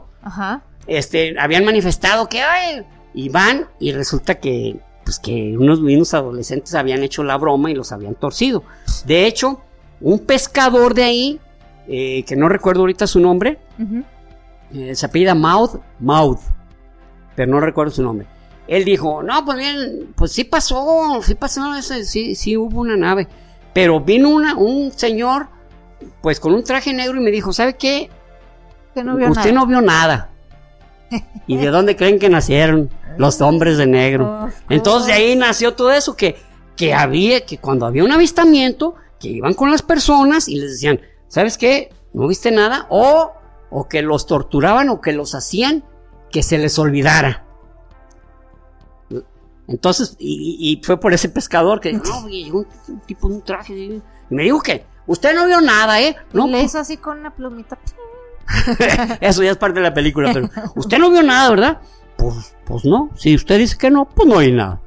[0.88, 2.84] este, habían manifestado que, ay,
[3.14, 4.80] y van, y resulta que,
[5.10, 8.62] pues que unos niños adolescentes habían hecho la broma y los habían torcido.
[9.07, 9.60] De hecho,
[10.01, 11.39] un pescador de ahí,
[11.88, 13.57] eh, que no recuerdo ahorita su nombre,
[14.72, 16.41] eh, se apellida Mouth, Mouth,
[17.36, 18.28] pero no recuerdo su nombre.
[18.68, 23.28] Él dijo, no, pues bien, pues sí pasó, sí pasó, sí, sí hubo una nave.
[23.74, 25.47] Pero vino una, un señor,
[26.22, 28.12] pues con un traje negro y me dijo, ¿sabe qué?
[28.89, 29.53] Usted no vio Usted nada.
[29.53, 30.30] no vio nada.
[31.47, 34.49] ¿Y de dónde creen que nacieron los hombres de negro?
[34.70, 36.38] Entonces de ahí nació todo eso, que,
[36.76, 41.01] que había, que cuando había un avistamiento, que iban con las personas y les decían,
[41.28, 41.91] ¿sabes qué?
[42.14, 42.86] ¿No viste nada?
[42.89, 43.34] O
[43.70, 45.84] o que los torturaban o que los hacían
[46.32, 47.45] que se les olvidara.
[49.68, 54.01] Entonces, y, fue por ese pescador que no, llegó un, tipo en un traje y
[54.30, 56.16] me dijo que usted no vio nada, ¿eh?
[56.34, 57.78] No, Le hizo así con una plumita.
[59.22, 61.82] Eso ya es parte de la película, pero usted no vio nada, ¿verdad?
[62.18, 63.10] Pues, pues no.
[63.16, 64.82] Si usted dice que no, pues no hay nada.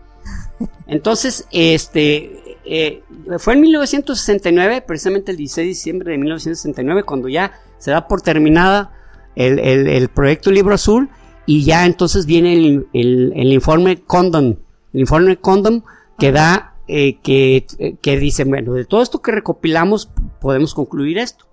[0.86, 3.02] Entonces, este, eh,
[3.38, 8.22] fue en 1969, precisamente el 16 de diciembre de 1969, cuando ya se da por
[8.22, 8.92] terminada
[9.34, 11.08] el, proyecto Libro Azul
[11.46, 14.56] y ya entonces viene el, informe Condom,
[14.92, 15.82] el informe Condom
[16.18, 17.66] que da, eh, que,
[18.00, 20.10] que, dice, bueno, de todo esto que recopilamos
[20.40, 21.46] podemos concluir esto.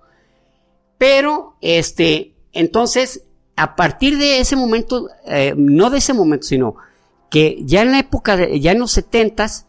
[1.00, 3.24] Pero, este, entonces,
[3.56, 6.76] a partir de ese momento, eh, no de ese momento, sino
[7.32, 9.66] que ya en la época, de, ya en los setentas,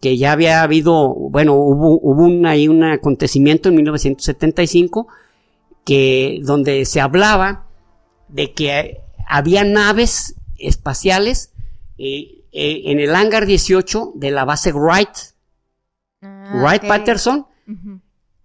[0.00, 5.08] que ya había habido, bueno, hubo, hubo un, ahí un acontecimiento en 1975,
[5.84, 7.66] que, donde se hablaba
[8.28, 11.52] de que había naves espaciales
[11.96, 15.08] eh, eh, en el hangar 18 de la base Wright.
[16.20, 17.46] Ah, Wright Patterson.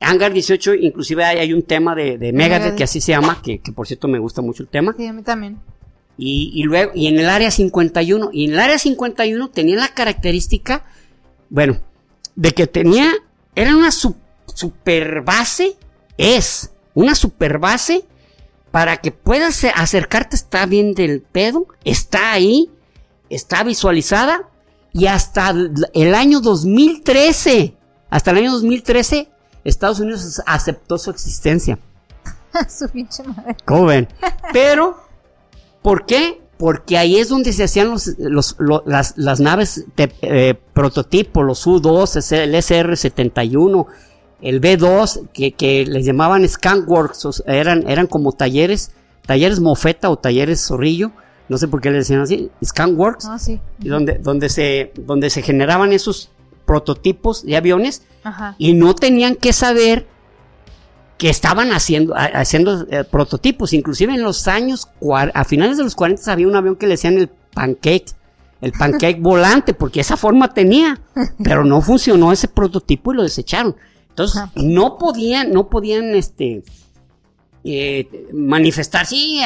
[0.02, 3.86] Hangar 18, inclusive hay, un tema de, de Megadeth, que así se llama, que, por
[3.86, 4.94] cierto me gusta mucho el tema.
[4.98, 5.60] Sí, a mí también.
[6.18, 10.84] Y, luego, y en el área 51, y en el área 51 tenía la característica,
[11.50, 11.80] bueno,
[12.36, 13.14] de que tenía,
[13.56, 15.76] era una super base,
[16.18, 18.04] es, una super base
[18.72, 22.70] para que puedas acercarte, está bien del pedo, está ahí,
[23.30, 24.50] está visualizada
[24.92, 25.54] y hasta
[25.94, 27.76] el año 2013,
[28.10, 29.30] hasta el año 2013,
[29.64, 31.80] Estados Unidos aceptó su existencia.
[32.70, 33.56] su pinche madre.
[33.66, 34.08] ¿Cómo ven?
[34.54, 34.98] Pero,
[35.82, 36.42] ¿por qué?
[36.58, 42.54] Porque ahí es donde se hacían los, las, naves de eh, prototipo, los U-2, el
[42.54, 43.88] SR-71,
[44.42, 48.92] el B2, que, que les llamaban Scanworks, eran, eran como talleres,
[49.26, 51.12] talleres mofeta o talleres zorrillo,
[51.48, 53.62] no sé por qué le decían así, Scanworks, ah, sí.
[53.80, 56.30] y donde, donde, se, donde se generaban esos
[56.70, 58.04] prototipos de aviones
[58.60, 60.06] y no tenían que saber
[61.18, 64.88] que estaban haciendo, haciendo eh, prototipos, inclusive en los años,
[65.34, 68.14] a finales de los 40 había un avión que le decían el pancake,
[68.62, 71.02] el pancake volante, porque esa forma tenía,
[71.44, 73.76] pero no funcionó ese prototipo y lo desecharon.
[74.10, 76.62] Entonces, no podían, no podían, este,
[77.64, 79.42] eh, manifestar, sí,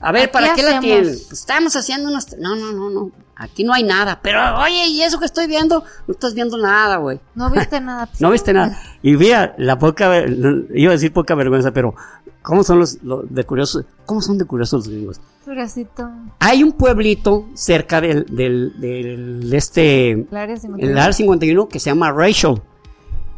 [0.00, 1.04] a, ver, ¿para qué la tienen?
[1.04, 5.02] Pues estamos haciendo unos, no, no, no, no, aquí no hay nada, pero oye, ¿y
[5.02, 5.84] eso que estoy viendo?
[6.06, 7.20] No estás viendo nada, güey.
[7.34, 8.08] No viste nada.
[8.20, 8.80] no viste nada.
[9.02, 11.94] Y mira, la poca, iba a decir poca vergüenza, pero
[12.42, 13.84] ¿cómo son los, de curiosos?
[14.06, 15.20] ¿Cómo son de curiosos los gringos?
[15.44, 16.10] Curiosito.
[16.40, 20.92] Hay un pueblito cerca del, del, del, este, el área 51.
[20.92, 22.60] El área 51 que se llama Rachel.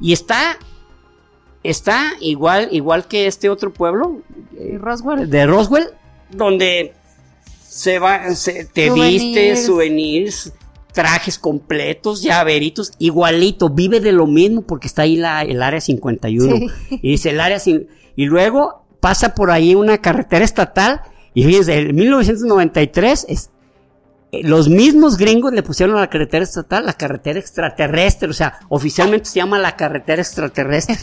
[0.00, 0.56] Y está,
[1.62, 4.22] está igual, igual que este otro pueblo.
[4.78, 5.30] Roswell.
[5.30, 5.88] De Roswell,
[6.32, 6.92] donde
[7.68, 9.22] se va, se- te Souvenirs.
[9.22, 10.52] viste, souvenirs,
[10.92, 16.56] trajes completos, llaveritos, igualito, vive de lo mismo porque está ahí la, el área 51.
[16.56, 16.98] Sí.
[17.02, 17.58] Y dice el área
[18.16, 21.00] y luego pasa por ahí una carretera estatal
[21.32, 23.50] y fíjense, en 1993 es,
[24.32, 28.58] eh, los mismos gringos le pusieron a la carretera estatal la carretera extraterrestre, o sea,
[28.68, 30.96] oficialmente se llama la carretera extraterrestre.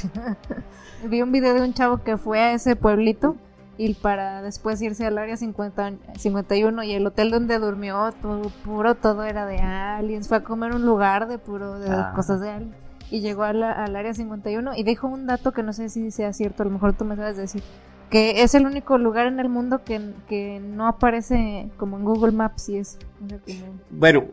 [1.05, 3.37] Vi un video de un chavo que fue a ese pueblito
[3.77, 8.95] y para después irse al área 50, 51 y el hotel donde durmió, todo puro,
[8.95, 10.27] todo era de aliens.
[10.27, 12.13] Fue a comer un lugar de puro, de Ah.
[12.15, 12.75] cosas de aliens.
[13.09, 16.11] Y llegó a la- al área 51 y dijo un dato que no sé si
[16.11, 17.63] sea cierto, a lo mejor tú me sabes decir.
[18.09, 22.31] Que es el único lugar en el mundo que, que no aparece como en Google
[22.31, 22.97] Maps y es.
[23.91, 24.23] Bueno,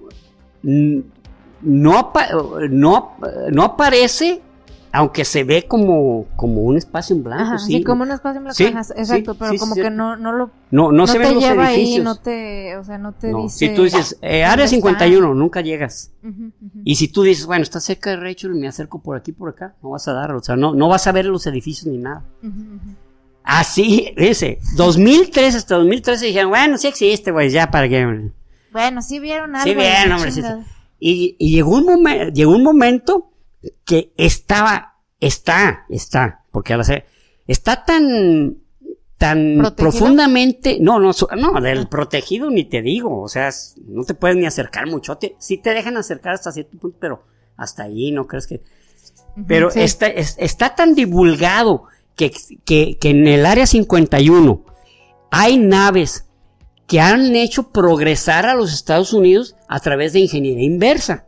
[0.62, 2.12] no,
[2.70, 3.12] no,
[3.52, 4.42] no aparece,
[4.96, 7.72] aunque se ve como, como un espacio en blanco, Ajá, Ah, sí.
[7.78, 10.30] sí, como un espacio en blanco, Sí, ajá, exacto, sí, pero como que no, no
[10.32, 13.10] lo No, no, no, se te ven los lleva ahí, no te, o sea, no
[13.10, 13.58] te No, dice.
[13.58, 14.76] Si tú dices, eh, área dónde está.
[14.76, 16.12] 51, nunca llegas.
[16.84, 19.74] Y si tú dices, bueno, está cerca de Rachel, me acerco por aquí, por acá,
[19.82, 22.22] no vas a dar, o sea, no, no vas a ver los edificios ni nada.
[22.42, 22.94] Ujú, ujú.
[23.42, 28.30] Así, dice, 2003 hasta 2013 dijeron, bueno, sí existe, güey, ya para qué.
[28.72, 29.68] Bueno, sí vieron algo.
[29.68, 30.64] Sí, bien, esa hombre.
[31.00, 33.30] Y, y llegó un momento, llegó un momento
[33.84, 37.04] que estaba, está, está, porque a la
[37.46, 38.58] está tan,
[39.18, 39.74] tan ¿Protegido?
[39.90, 43.50] profundamente, no, no, no, del protegido ni te digo, o sea,
[43.86, 47.24] no te puedes ni acercar mucho, te, sí te dejan acercar hasta cierto punto, pero
[47.56, 48.62] hasta ahí no crees que,
[49.46, 49.80] pero sí.
[49.80, 51.84] está, es- está tan divulgado
[52.16, 52.32] que,
[52.64, 54.64] que, que en el área 51
[55.30, 56.26] hay naves
[56.86, 61.26] que han hecho progresar a los Estados Unidos a través de ingeniería inversa.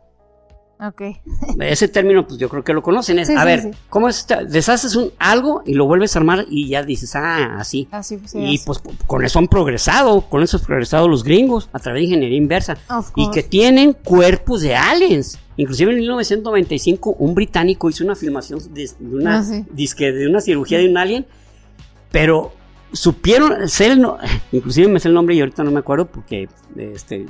[0.79, 1.01] Ok.
[1.59, 3.17] Ese término, pues yo creo que lo conocen.
[3.19, 3.69] Es, Sí, a sí, ver, sí.
[3.89, 4.27] ¿cómo es?
[4.49, 7.87] Deshaces un, algo y lo vuelves a armar y ya dices, ah, así.
[7.91, 11.79] Así pues, y pues con eso han progresado, con eso han progresado los gringos a
[11.79, 12.77] través de ingeniería inversa.
[13.15, 15.39] Y que tienen cuerpos de aliens.
[15.59, 19.65] Inclusive en 1995 un británico hizo una filmación de, de una, Ah, sí.
[19.71, 21.25] disque de una cirugía de un alien,
[22.11, 22.53] pero
[22.93, 24.17] supieron ser no-
[24.51, 26.47] inclusive me sé el nombre y ahorita no me acuerdo porque
[26.77, 27.25] este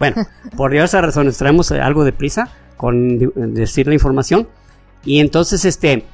[0.00, 0.16] bueno,
[0.56, 4.48] por diversas razones traemos eh, algo de prisa con di- decir la información
[5.04, 6.04] y entonces este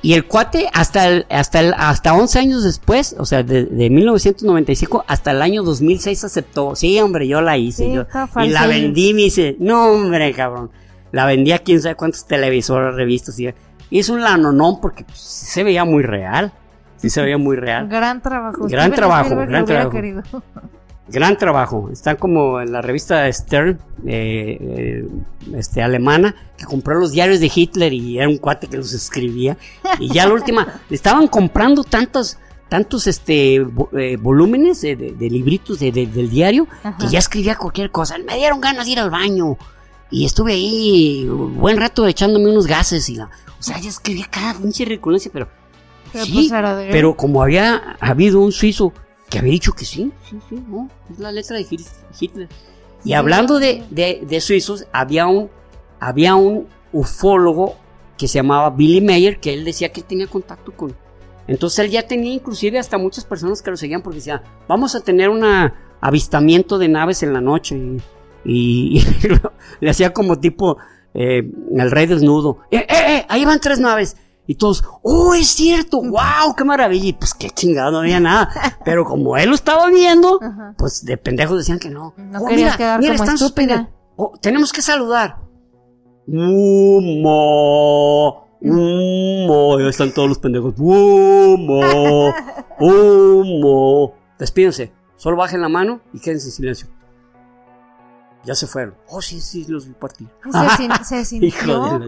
[0.00, 3.90] y el cuate hasta el, hasta el, hasta 11 años después, o sea, de, de
[3.90, 6.76] 1995 hasta el año 2006 aceptó.
[6.76, 7.86] Sí, hombre, yo la hice.
[7.86, 8.06] Sí, yo,
[8.44, 10.70] y la vendí, me dice, no, hombre, cabrón.
[11.10, 13.40] La vendí a quién sabe cuántas televisoras, revistas.
[13.40, 13.52] Y,
[13.90, 16.52] es un lanonón porque pues, se veía muy real.
[16.98, 17.88] Sí se veía muy real.
[17.88, 18.68] Gran trabajo.
[18.68, 19.90] Gran Steven trabajo, gran trabajo.
[19.90, 20.22] querido.
[21.10, 21.88] Gran trabajo.
[21.92, 25.08] Está como en la revista Stern, eh, eh,
[25.56, 29.56] este, alemana, que compró los diarios de Hitler y era un cuate que los escribía.
[29.98, 32.36] Y ya la última, estaban comprando tantos,
[32.68, 36.96] tantos este, eh, volúmenes de, libritos de- de- del diario Ajá.
[36.98, 38.16] que ya escribía cualquier cosa.
[38.18, 39.56] Me dieron ganas de ir al baño.
[40.10, 43.24] Y estuve ahí un buen rato echándome unos gases y la...
[43.58, 45.48] O sea, ya escribía cada pinche recurrencia, pero...
[46.10, 48.94] Pero, sí, pues, pero como había habido un suizo
[49.30, 51.86] que había dicho que sí, sí, sí, no, es la letra de Hit-
[52.18, 52.48] Hitler.
[53.04, 55.50] Y hablando de, de- de suizos, había un,
[56.00, 57.76] había un ufólogo
[58.16, 60.94] que se llamaba Billy Mayer, que él decía que él tenía contacto con...
[61.46, 65.00] Entonces él ya tenía inclusive hasta muchas personas que lo seguían porque decía, vamos a
[65.00, 65.44] tener un
[66.00, 67.76] avistamiento de naves en la noche.
[68.44, 68.98] Y, y-
[69.80, 70.78] y le hacía como tipo
[71.14, 72.58] eh, el rey desnudo.
[72.70, 73.26] ¡Eh, eh, eh!
[73.28, 74.16] Ahí van tres naves.
[74.50, 76.00] Y todos, ¡oh, es cierto!
[76.00, 76.54] ¡Wow!
[76.56, 77.08] ¡Qué maravilla!
[77.08, 78.48] Y pues qué chingado, no había nada.
[78.84, 80.74] Pero como él lo estaba viendo, Ajá.
[80.78, 82.14] pues de pendejos decían que no.
[82.16, 83.90] No Oh, querías mira, quedar mira, como están estúpida.
[84.16, 85.36] Oh, tenemos que saludar.
[86.26, 87.28] Humo,
[88.60, 89.78] humo.
[89.80, 90.74] Ya están todos los pendejos.
[90.78, 92.32] Humo,
[92.80, 94.14] humo.
[94.38, 94.92] Despídense.
[95.16, 96.88] Solo bajen la mano y quédense en silencio.
[98.48, 98.94] Ya se fueron.
[99.08, 100.26] Oh, sí, sí, los vi partir.
[100.50, 101.48] Se, se sintió.
[101.50, 102.06] Hijo de la...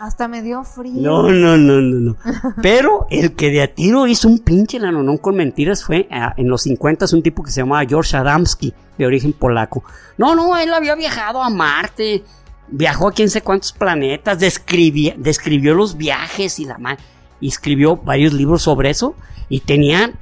[0.00, 0.94] Hasta me dio frío.
[0.96, 2.16] No, no, no, no, no.
[2.60, 6.48] Pero el que de a tiro hizo un pinche lanonón con mentiras fue ah, en
[6.48, 9.84] los 50 un tipo que se llamaba George Adamski, de origen polaco.
[10.18, 12.24] No, no, él había viajado a Marte,
[12.66, 16.98] viajó a quién sé cuántos planetas, describía, describió los viajes y la
[17.40, 19.14] y escribió varios libros sobre eso
[19.48, 20.14] y tenía,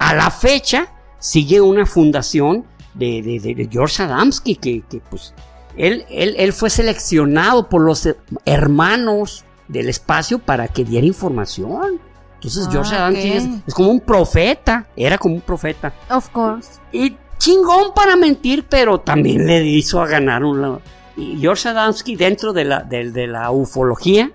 [0.00, 0.88] a la fecha,
[1.20, 2.64] sigue una fundación
[2.94, 5.34] de, de- George Adamski que, que, pues
[5.76, 8.06] él, él, él fue seleccionado por los
[8.44, 12.00] hermanos del espacio para que diera información.
[12.34, 13.34] Entonces Ah, George Adamski ok.
[13.36, 15.92] es, es como un profeta, era como un profeta.
[16.10, 16.80] Of course.
[16.92, 20.82] Y chingón para mentir, pero también le hizo a ganar un lado.
[21.16, 24.30] Y George Adamski dentro de la, de, de la ufología,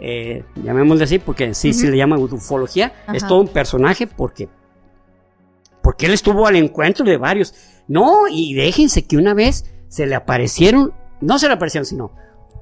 [0.00, 1.90] eh, llamémosle así, porque sí se Ujú.
[1.92, 4.48] le llama ufología, es todo un personaje porque
[5.88, 7.54] porque él estuvo al encuentro de varios.
[7.86, 12.12] No, y déjense que una vez se le aparecieron, no se le aparecieron, sino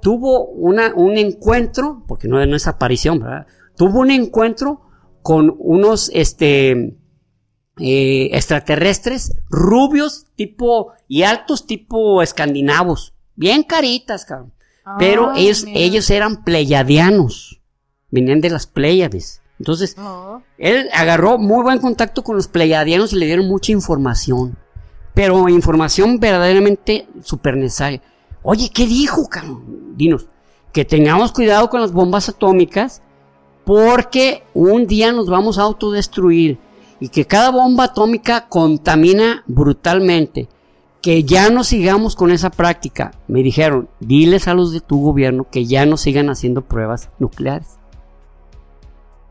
[0.01, 3.49] tuvo una, un encuentro, porque no, no es aparición, ¿verdad?
[3.77, 4.83] Tuvo un encuentro
[5.23, 7.01] con unos, este,
[7.81, 14.55] eh, extraterrestres rubios tipo y altos tipo escandinavos, bien caritas, cabrón.
[15.01, 17.61] Pero ellos, ellos eran pleyadianos,
[18.09, 19.43] venían de las Pléyades.
[19.59, 20.43] Entonces, oh.
[20.59, 24.57] él agarró muy buen contacto con los pleyadianos y le dieron mucha información.
[25.15, 28.03] Pero información verdaderamente super necesaria.
[28.43, 29.97] Oye, ¿qué dijo, cabrón?
[29.97, 30.27] Dinos,
[30.73, 33.01] que tengamos cuidado con las bombas atómicas
[33.65, 36.59] porque un día nos vamos a autodestruir
[37.01, 40.49] y que cada bomba atómica contamina brutalmente.
[41.03, 43.13] Que ya no sigamos con esa práctica.
[43.29, 47.79] Me dijeron, diles a los de tu gobierno que ya no sigan haciendo pruebas nucleares.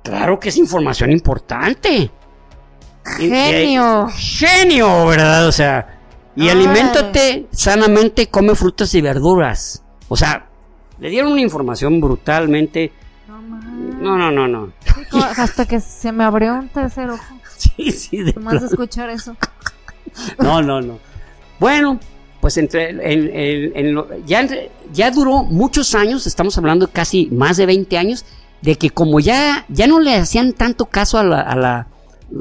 [0.05, 2.11] Claro que es información importante.
[3.17, 4.07] Genio.
[4.15, 5.47] genio, ¿verdad?
[5.47, 5.99] O sea,
[6.35, 9.83] y aliméntate sanamente, come frutas y verduras.
[10.07, 10.45] O sea,
[10.99, 12.91] le dieron una información brutalmente.
[13.99, 14.71] No, no, no, no.
[15.37, 17.23] hasta que se me abrió un tercer ojo.
[17.57, 19.35] Sí, sí, de Más de escuchar eso.
[20.39, 20.99] No, no, no.
[21.59, 21.99] Bueno,
[22.39, 24.47] pues entre en, ya,
[24.93, 28.23] ya duró muchos años, estamos hablando de casi más de 20 años,
[28.61, 31.87] de que como ya, ya no le hacían tanto caso a la, a la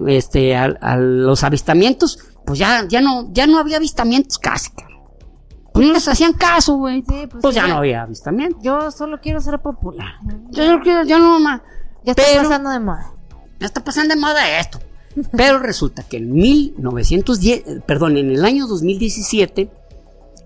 [0.07, 4.71] este, a, los avistamientos, pues ya, ya no, ya no había avistamientos casi,
[5.73, 7.03] pues no les hacían caso, güey.
[7.03, 8.63] pues, pues ya no había avistamientos.
[8.63, 10.15] Yo solo quiero ser popular.
[10.51, 11.63] Yo solo quiero, yo no más.
[12.05, 13.13] Ya está pasando de moda.
[13.59, 14.79] Ya está pasando de moda esto.
[15.37, 19.69] Pero resulta que en 1910, perdón, en el año 2017,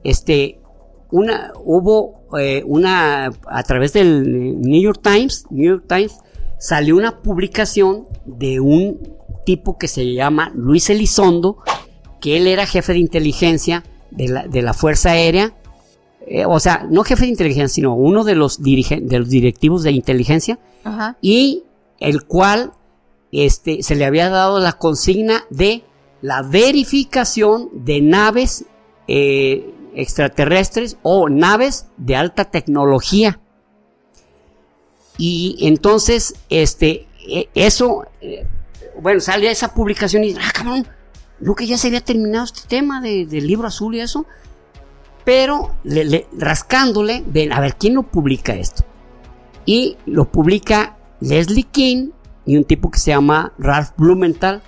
[0.02, 0.60] este,
[1.10, 6.18] una, hubo eh, una, a través del New York Times, New York Times,
[6.58, 9.00] salió una publicación de un
[9.46, 11.58] tipo que se llama Luis Elizondo,
[12.20, 15.54] que él era jefe de inteligencia de la, de la Fuerza Aérea,
[16.26, 19.92] eh, o sea, no jefe de inteligencia, sino uno de los, de los directivos de
[19.92, 20.58] inteligencia,
[21.20, 21.64] y
[22.00, 22.72] el cual
[23.32, 25.84] este, se le había dado la consigna de
[26.20, 28.64] la verificación de naves
[29.06, 33.40] eh, extraterrestres o naves de alta tecnología.
[35.16, 38.46] Y entonces, este, e, eso, eh,
[39.00, 40.86] bueno, sale esa publicación y, ah, cabrón,
[41.56, 44.26] que ya se había terminado este tema del libro azul y eso.
[45.24, 45.74] Pero
[46.38, 48.84] rascándole, ven, a ver, ¿quién lo publica esto?
[49.66, 52.10] Y lo publica Leslie King
[52.46, 54.62] y un tipo que se llama Ralph Blumenthal,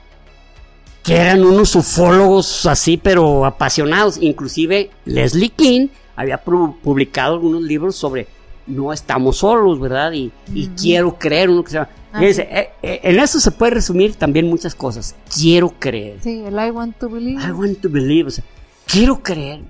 [1.03, 4.19] que eran unos ufólogos así, pero apasionados.
[4.21, 8.29] Inclusive Leslie King había publicado algunos libros sobre
[8.67, 10.13] no estamos solos, ¿verdad?
[10.13, 10.31] Y,
[10.77, 11.51] quiero creer.
[11.51, 15.15] Uno que se llama, ah, eh, eh, en eso se puede resumir también muchas cosas.
[15.35, 16.19] Quiero creer.
[16.23, 17.43] Sí, el I want to believe.
[17.43, 18.29] I want to believe.
[18.29, 18.45] O sea,
[18.87, 19.63] quiero creer.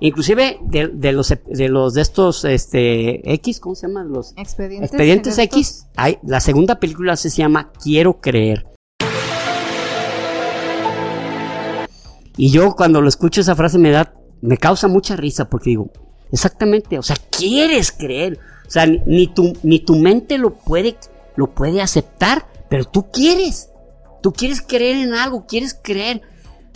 [0.00, 5.86] Inclusive de, los de los de estos este X, ¿cómo se llaman los expedientes, X?
[5.96, 8.64] Hay, la segunda película se llama Quiero creer.
[12.38, 15.90] Y yo cuando lo escucho esa frase me da me causa mucha risa porque digo,
[16.32, 18.38] exactamente, o sea, quieres creer.
[18.66, 20.96] O sea, ni tu, ni tu mente lo puede,
[21.36, 23.70] lo puede aceptar, pero tú quieres.
[24.22, 26.22] Tú quieres creer en algo, quieres creer.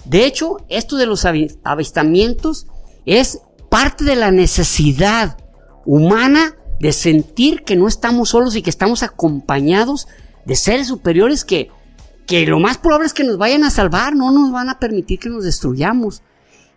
[0.05, 2.67] De hecho, esto de los avistamientos
[3.05, 5.37] es parte de la necesidad
[5.85, 10.09] humana de sentir que no estamos solos y que estamos acompañados
[10.45, 11.71] de seres superiores que,
[12.27, 15.19] que lo más probable es que nos vayan a salvar, no nos van a permitir
[15.19, 16.23] que nos destruyamos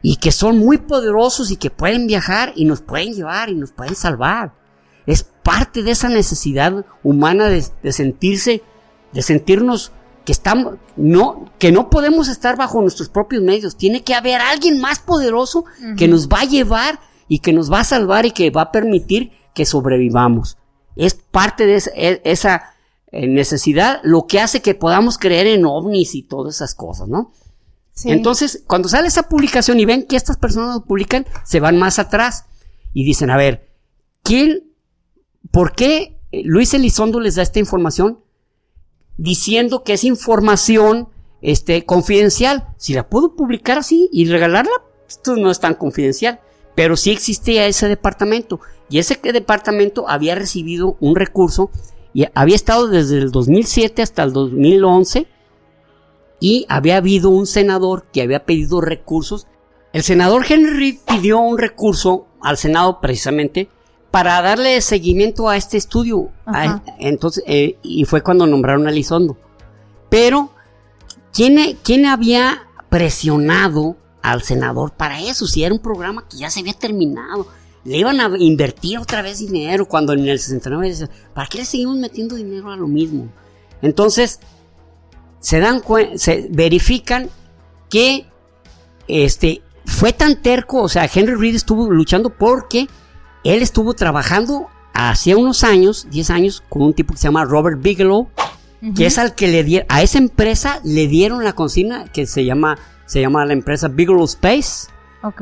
[0.01, 3.71] y que son muy poderosos y que pueden viajar y nos pueden llevar y nos
[3.71, 4.53] pueden salvar.
[5.05, 8.63] Es parte de esa necesidad humana de, de sentirse,
[9.13, 9.91] de sentirnos
[10.25, 13.77] que estamos, no, que no podemos estar bajo nuestros propios medios.
[13.77, 15.65] Tiene que haber alguien más poderoso
[15.97, 18.71] que nos va a llevar y que nos va a salvar y que va a
[18.71, 20.57] permitir que sobrevivamos.
[20.95, 22.61] Es parte de esa, e,
[23.15, 27.31] eh, necesidad lo que hace que podamos creer en ovnis y todas esas cosas, ¿no?
[28.03, 31.97] Entonces, cuando sale esa publicación y ven que estas personas lo publican, se van más
[31.97, 32.43] atrás
[32.93, 33.69] y dicen, a ver,
[34.21, 34.73] ¿quién,
[35.49, 38.19] por qué Luis Elizondo les da esta información?
[39.17, 41.09] diciendo que es información
[41.41, 42.67] este, confidencial.
[42.77, 44.71] Si la puedo publicar así y regalarla,
[45.07, 46.39] esto no es tan confidencial.
[46.75, 48.59] Pero sí existía ese departamento.
[48.89, 51.71] Y ese departamento había recibido un recurso
[52.15, 55.27] y había estado desde el 2007 hasta el 2011
[56.39, 59.47] y había habido un senador que había pedido recursos.
[59.91, 63.69] El senador Henry pidió un recurso al Senado precisamente
[64.11, 66.29] para darle seguimiento a este estudio.
[66.99, 69.37] entonces, eh, y fue cuando nombraron a Lizondo.
[70.09, 70.51] Pero
[71.33, 75.47] ¿quién, ¿quién había presionado al senador para eso?
[75.47, 77.45] Si era un programa que ya se había terminado.
[77.85, 81.65] Le iban a invertir otra vez dinero cuando en el 69 decían, ¿para qué le
[81.65, 83.29] seguimos metiendo dinero a lo mismo?
[83.81, 84.39] Entonces,
[85.39, 85.81] se dan
[86.15, 87.29] se verifican
[87.89, 88.25] que
[89.07, 92.87] este fue tan terco, o sea, Henry Reed estuvo luchando porque
[93.43, 97.81] él estuvo trabajando hacía unos años, 10 años, con un tipo que se llama Robert
[97.81, 98.29] Bigelow,
[98.95, 102.45] que es al que le dieron, a esa empresa le dieron la consigna que se
[102.45, 104.87] llama, se llama la empresa Bigelow Space.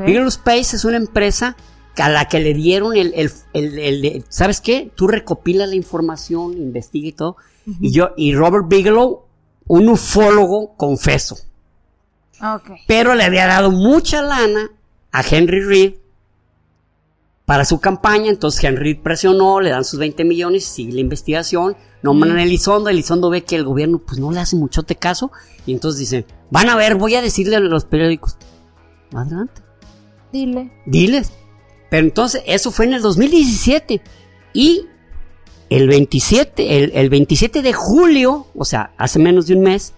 [0.06, 1.56] Bigelow Space es una empresa
[1.98, 4.92] a la que le dieron el, el, el, ¿sabes qué?
[4.96, 7.38] Tú recopilas la información, investiga y todo.
[7.80, 9.24] Y yo, y Robert Bigelow,
[9.68, 11.38] un ufólogo, confeso.
[12.88, 14.72] Pero le había dado mucha lana
[15.12, 15.94] a Henry Reed
[17.46, 22.38] para su campaña, entonces Henry presionó, le dan sus 20 millones, sigue la investigación, nombran
[22.38, 25.32] a Elizondo, Elizondo ve que el gobierno pues no le hace mucho caso,
[25.66, 28.38] y entonces dice, van a ver, voy a decirle a los periódicos,
[29.14, 29.62] adelante.
[30.32, 30.72] Dile.
[30.86, 31.32] Diles.
[31.94, 34.02] Pero entonces, eso fue en el 2017,
[34.52, 34.88] y
[35.70, 39.94] el 27, el, 27 de julio, o sea, hace menos de un mes,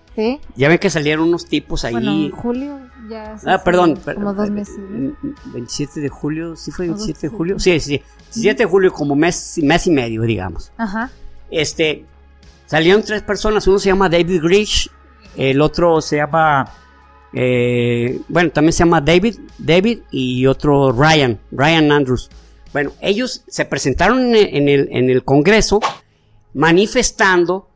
[0.58, 1.94] ya ven que salieron unos tipos ahí.
[1.94, 3.38] Bueno, en julio ya.
[3.46, 3.98] Ah, perdón.
[4.14, 4.76] Como dos meses.
[5.54, 7.60] 27 de julio, ¿sí fue 27 de julio?
[7.60, 8.02] Sí, sí,
[8.34, 10.74] 17 de julio como mes, mes y medio, digamos.
[10.76, 11.10] Ajá.
[11.50, 12.04] Este,
[12.66, 14.92] salieron tres personas, uno se llama David Grish,
[15.38, 16.70] el otro se llama,
[17.36, 22.30] eh, bueno, también se llama David, David y otro Ryan, Ryan Andrews.
[22.72, 25.82] Bueno, ellos se presentaron en el, en el Congreso
[26.54, 27.68] manifestando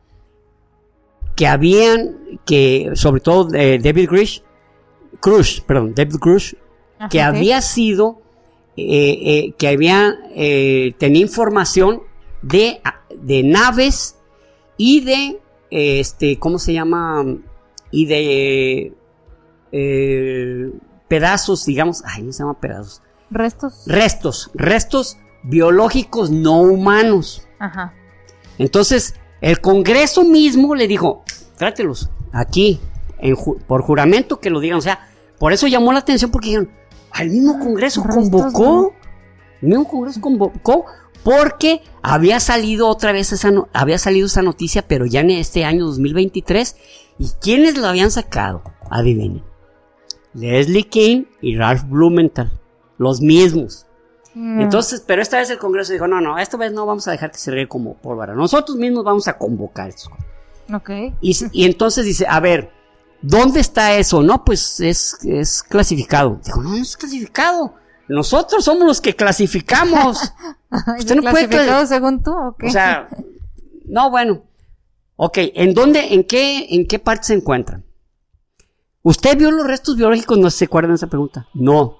[1.36, 4.42] que habían, que sobre todo eh, David Grish,
[5.20, 6.56] Cruz, perdón, David Cruz,
[7.10, 8.20] que había sido,
[8.76, 10.18] eh, eh, que había,
[10.98, 12.02] tenía información
[12.42, 12.80] de,
[13.14, 14.16] de naves
[14.78, 15.38] y de,
[15.70, 17.24] este, ¿cómo se llama?
[17.90, 18.92] Y de
[21.08, 23.02] pedazos, digamos, ay, no se llama pedazos.
[23.30, 23.84] Restos.
[23.86, 27.46] Restos, restos biológicos no humanos.
[27.58, 27.94] Ajá.
[28.58, 31.24] Entonces, el Congreso mismo le dijo,
[31.56, 32.80] trátelos aquí,
[33.66, 34.78] por juramento que lo digan.
[34.78, 35.08] O sea,
[35.38, 36.70] por eso llamó la atención porque dijeron,
[37.10, 38.94] al mismo Congreso convocó,
[39.62, 40.84] el mismo Congreso convocó
[41.22, 45.86] porque había salido otra vez esa, había salido esa noticia, pero ya en este año
[45.86, 46.76] 2023.
[47.18, 48.62] ¿Y quiénes lo habían sacado?
[48.90, 49.42] Adivinen.
[50.34, 52.50] Leslie King y Ralph Blumenthal.
[52.98, 53.86] Los mismos.
[54.34, 54.60] Mm.
[54.60, 57.30] Entonces, pero esta vez el Congreso dijo, no, no, esta vez no vamos a dejar
[57.32, 58.34] que se regue como pólvora.
[58.34, 60.10] Nosotros mismos vamos a convocar estos.
[60.72, 60.90] Ok.
[61.20, 62.70] Y, entonces dice, a ver,
[63.22, 64.22] ¿dónde está eso?
[64.22, 66.40] No, pues es, es clasificado.
[66.44, 67.74] Dijo, no, no es clasificado.
[68.08, 70.32] Nosotros somos los que clasificamos.
[70.98, 73.08] Usted no puede según tú, O sea,
[73.86, 74.42] no, bueno.
[75.16, 77.84] Ok, ¿en dónde, en qué, en qué parte se encuentran?
[79.02, 80.38] ¿Usted vio los restos biológicos?
[80.38, 81.46] No se acuerdan de esa pregunta.
[81.54, 81.96] No.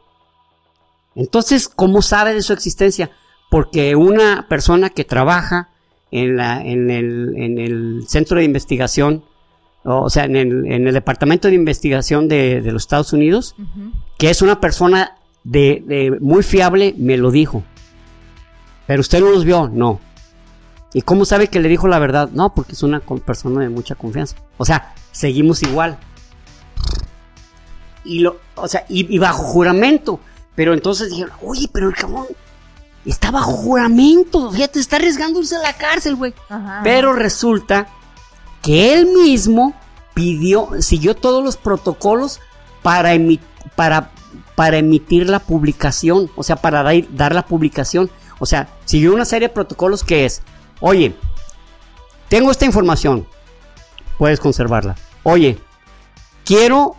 [1.14, 3.11] Entonces, ¿cómo sabe de su existencia?
[3.51, 5.70] Porque una persona que trabaja
[6.11, 9.24] en, la, en, el, en el centro de investigación,
[9.84, 13.57] o sea, en el, en el departamento de investigación de, los Estados Unidos,
[14.18, 17.64] que es una persona de, de, muy fiable, me lo dijo.
[18.86, 20.01] Pero usted no los vio, no.
[20.92, 22.30] ¿Y cómo sabe que le dijo la verdad?
[22.32, 24.36] No, porque es una persona de mucha confianza.
[24.59, 25.98] O sea, seguimos igual.
[28.11, 30.20] Y lo, o sea, y bajo juramento.
[30.54, 32.26] Pero entonces dijeron, oye, pero el cabrón
[33.04, 36.34] está bajo juramento, fíjate, está arriesgándose a la cárcel, güey.
[36.82, 37.88] Pero resulta
[38.62, 39.74] que él mismo
[40.14, 42.40] pidió, siguió todos los protocolos
[42.82, 43.12] para,
[43.74, 44.11] para,
[44.54, 48.11] para emitir la publicación, o sea, para dar, dar la publicación.
[48.38, 50.42] O sea, siguió una serie de protocolos que es,
[50.80, 51.14] oye,
[52.28, 53.26] tengo esta información,
[54.18, 54.96] puedes conservarla.
[55.22, 55.58] Oye,
[56.45, 56.96] quiero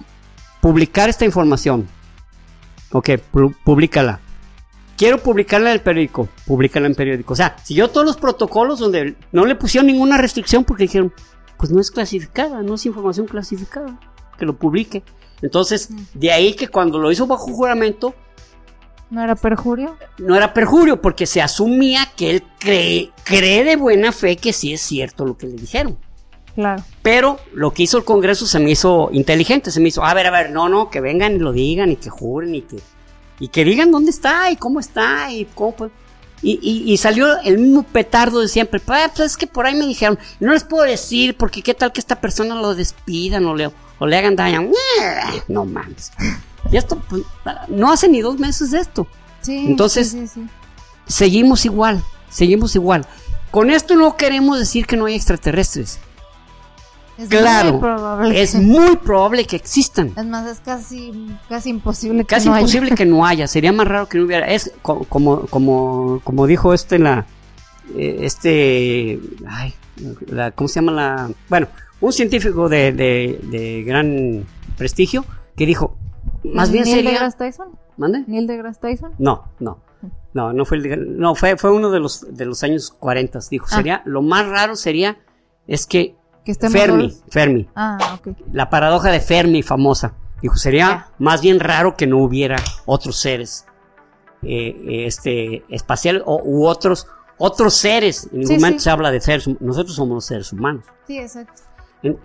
[0.62, 1.88] publicar esta información
[2.92, 3.12] Ok,
[3.64, 4.20] públicala.
[4.98, 7.34] Quiero publicarla en el periódico, públicala en periódico.
[7.34, 11.14] O sea, siguió todos los protocolos donde no le pusieron ninguna restricción porque dijeron,
[11.58, 14.00] pues no es clasificada, no es información clasificada,
[14.38, 15.04] que lo publique.
[15.42, 18.14] Entonces, de ahí que cuando lo hizo bajo juramento,
[19.10, 19.98] ¿No era perjurio?
[20.20, 24.72] No era perjurio, porque se asumía que él cree, cree de buena fe que sí
[24.72, 25.98] es cierto lo que le dijeron.
[26.56, 26.84] Claro.
[27.02, 30.28] Pero lo que hizo el Congreso se me hizo inteligente, se me hizo, a ver,
[30.28, 32.80] a ver, no, no, que vengan y lo digan y que juren y que,
[33.40, 35.90] y que digan dónde está y cómo está y cómo
[36.42, 38.80] Y, salió el mismo petardo de siempre.
[38.80, 42.00] Pues, es que por ahí me dijeron, no les puedo decir porque qué tal que
[42.00, 44.70] esta persona lo despidan o le, o le hagan daño.
[45.48, 46.12] No mames.
[46.72, 47.24] Y esto, pues,
[47.68, 49.08] no hace ni dos meses de esto.
[49.42, 50.16] Sí, Entonces,
[51.08, 53.06] seguimos igual, seguimos igual.
[53.50, 56.00] Con esto no queremos decir que no hay extraterrestres.
[57.24, 58.42] Es claro, muy probable.
[58.42, 60.12] es muy probable que existan.
[60.18, 62.62] Es más, es casi, casi imposible que Casi no haya.
[62.62, 64.48] imposible que no haya, sería más raro que no hubiera.
[64.48, 67.26] Es co- como, como, como dijo este la,
[67.96, 69.74] eh, este, ay,
[70.28, 71.30] la- ¿cómo se llama la?
[71.50, 71.68] Bueno,
[72.00, 74.46] un científico de, de, de gran
[74.78, 75.24] prestigio
[75.56, 75.98] que dijo,
[76.44, 77.68] más bien ¿Neil sería, deGrasse Tyson?
[77.98, 78.24] ¿mande?
[78.28, 79.12] ¿Neil deGrasse Tyson?
[79.20, 79.80] No, no.
[80.34, 83.66] No, no fue el no fue fue uno de los de los años 40, dijo,
[83.70, 83.76] Ah.
[83.76, 85.18] sería lo más raro sería
[85.68, 86.16] es que
[86.46, 87.18] Que estemos Fermi.
[87.30, 88.36] Fermi, Ah, ok.
[88.52, 90.14] la paradoja de Fermi famosa.
[90.42, 92.56] Dijo, sería más bien raro que no hubiera
[92.86, 93.66] otros seres
[94.42, 97.08] eh, este espaciales o, u otros
[97.38, 98.28] otros seres.
[98.32, 98.84] En ningún Sí, momento sí.
[98.86, 100.86] se habla de seres, hum- nosotros somos los seres humanos.
[101.06, 101.62] Sí, exacto.
[102.02, 102.18] En-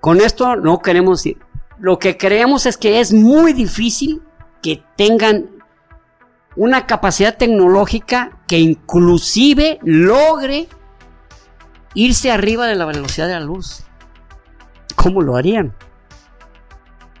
[0.00, 1.38] con esto no queremos decir,
[1.80, 4.22] lo que creemos es que es muy difícil
[4.62, 5.50] que tengan
[6.56, 10.68] una capacidad tecnológica que inclusive logre
[11.94, 13.82] irse arriba de la velocidad de la luz.
[14.96, 15.74] ¿Cómo lo harían?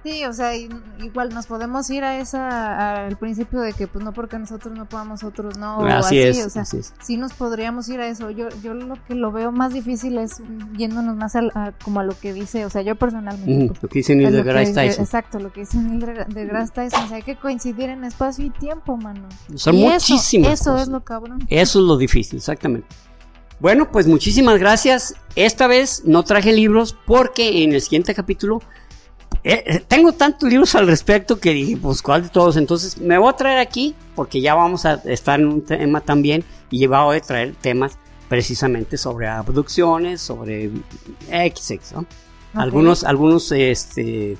[0.04, 4.12] Sí, o sea, igual nos podemos ir a esa, al principio de que pues no
[4.12, 6.92] porque nosotros no podamos, otros no, o así, es, o sea, así es.
[7.02, 8.28] sí nos podríamos ir a eso.
[8.30, 10.42] Yo, yo lo que lo veo más difícil es
[10.76, 13.68] yéndonos más al- a, como a lo que dice, o sea, yo personalmente.
[13.68, 15.04] Pues, Lo que dice Neil deGrasse Tyson.
[15.04, 18.44] Exacto, lo que dice Neil de- deGrasse Tyson, o sea, hay que coincidir en espacio
[18.44, 19.26] y tiempo, mano.
[19.54, 20.82] Son Y muchísimas Eso, eso cosas.
[20.82, 21.38] es lo cabrón.
[21.48, 22.88] Eso es lo difícil, exactamente.
[23.64, 25.14] Bueno, pues muchísimas gracias.
[25.36, 28.60] Esta vez no traje libros porque en el siguiente capítulo
[29.42, 32.58] eh, eh, tengo tantos libros al respecto que dije, pues cuál de todos.
[32.58, 36.44] Entonces me voy a traer aquí porque ya vamos a estar en un tema también
[36.70, 37.96] y voy a traer temas
[38.28, 40.70] precisamente sobre abducciones, sobre
[41.30, 42.06] XX, ¿no?
[42.52, 44.36] Algunos, algunos, este...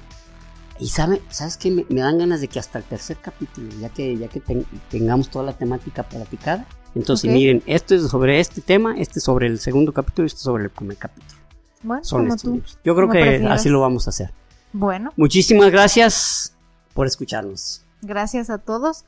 [0.79, 1.71] Y sabe, ¿sabes qué?
[1.71, 4.67] Me, me dan ganas de que hasta el tercer capítulo, ya que, ya que ten-
[4.91, 6.67] tengamos toda la temática platicada.
[6.95, 10.39] Entonces, miren, esto es sobre este tema, este es sobre el segundo capítulo y este
[10.39, 11.41] es sobre el primer capítulo.
[11.83, 12.55] Bueno, Son como estos tú.
[12.55, 12.79] libros.
[12.85, 14.33] Yo creo que así lo vamos a hacer.
[14.73, 16.55] Bueno, Muchísimas gracias
[16.95, 17.85] por escucharnos.
[18.03, 19.05] gracias a todos.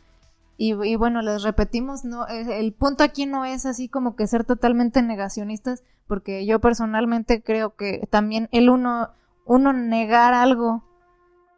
[0.58, 4.44] Y, y bueno, les repetimos, no, el punto aquí no es así como que ser
[4.44, 9.10] totalmente negacionistas, porque yo personalmente creo que también el uno,
[9.44, 10.82] uno negar algo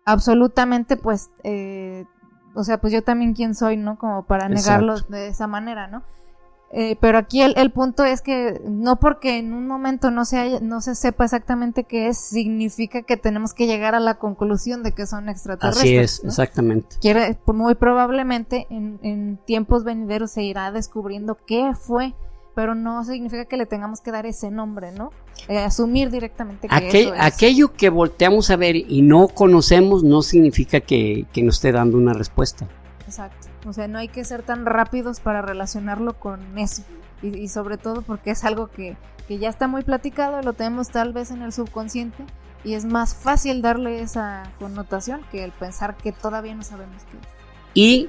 [0.05, 2.07] absolutamente, pues, eh,
[2.55, 3.99] o sea, pues yo también quién soy, ¿no?
[3.99, 5.13] Como para negarlo Exacto.
[5.13, 6.03] de esa manera, ¿no?
[6.71, 10.37] Eh, pero aquí el, el punto es que no porque en un momento no se,
[10.39, 14.83] haya- no se sepa exactamente qué es, significa que tenemos que llegar a la conclusión
[14.83, 15.83] de que son extraterrestres.
[15.85, 16.29] Así es, ¿no?
[16.29, 16.97] exactamente.
[17.01, 22.15] Quiere, muy probablemente en, en tiempos venideros se irá descubriendo qué fue,
[22.55, 25.11] pero no significa que le tengamos que dar ese nombre, ¿no?
[25.49, 26.75] Eh, asumir directamente que
[27.05, 27.21] eso es.
[27.23, 31.97] aquello que volteamos a ver y no conocemos no significa que, que nos esté dando
[31.97, 32.69] una respuesta.
[33.07, 33.48] Exacto.
[33.67, 36.83] O sea, no hay que ser tan rápidos para relacionarlo con eso.
[37.23, 40.89] Y, y sobre todo porque es algo que, que ya está muy platicado, lo tenemos
[40.89, 42.25] tal vez en el subconsciente
[42.65, 47.17] y es más fácil darle esa connotación que el pensar que todavía no sabemos qué
[47.17, 47.25] es.
[47.75, 48.09] Y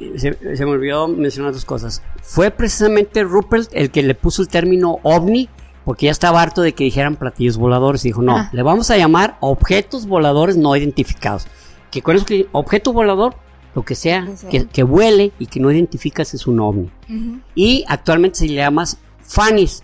[0.00, 2.02] eh, se, se me olvidó mencionar dos cosas.
[2.22, 5.48] Fue precisamente Rupert el que le puso el término ovni,
[5.84, 8.04] porque ya estaba harto de que dijeran platillos voladores.
[8.04, 8.50] Y dijo, no, Ah.
[8.52, 11.46] le vamos a llamar objetos voladores no identificados.
[11.90, 13.34] Que con eso objeto volador,
[13.74, 16.90] lo que sea, Que que, que vuele y que no identificas es un ovni.
[17.54, 18.84] Y actualmente se le llama
[19.20, 19.82] FANIS.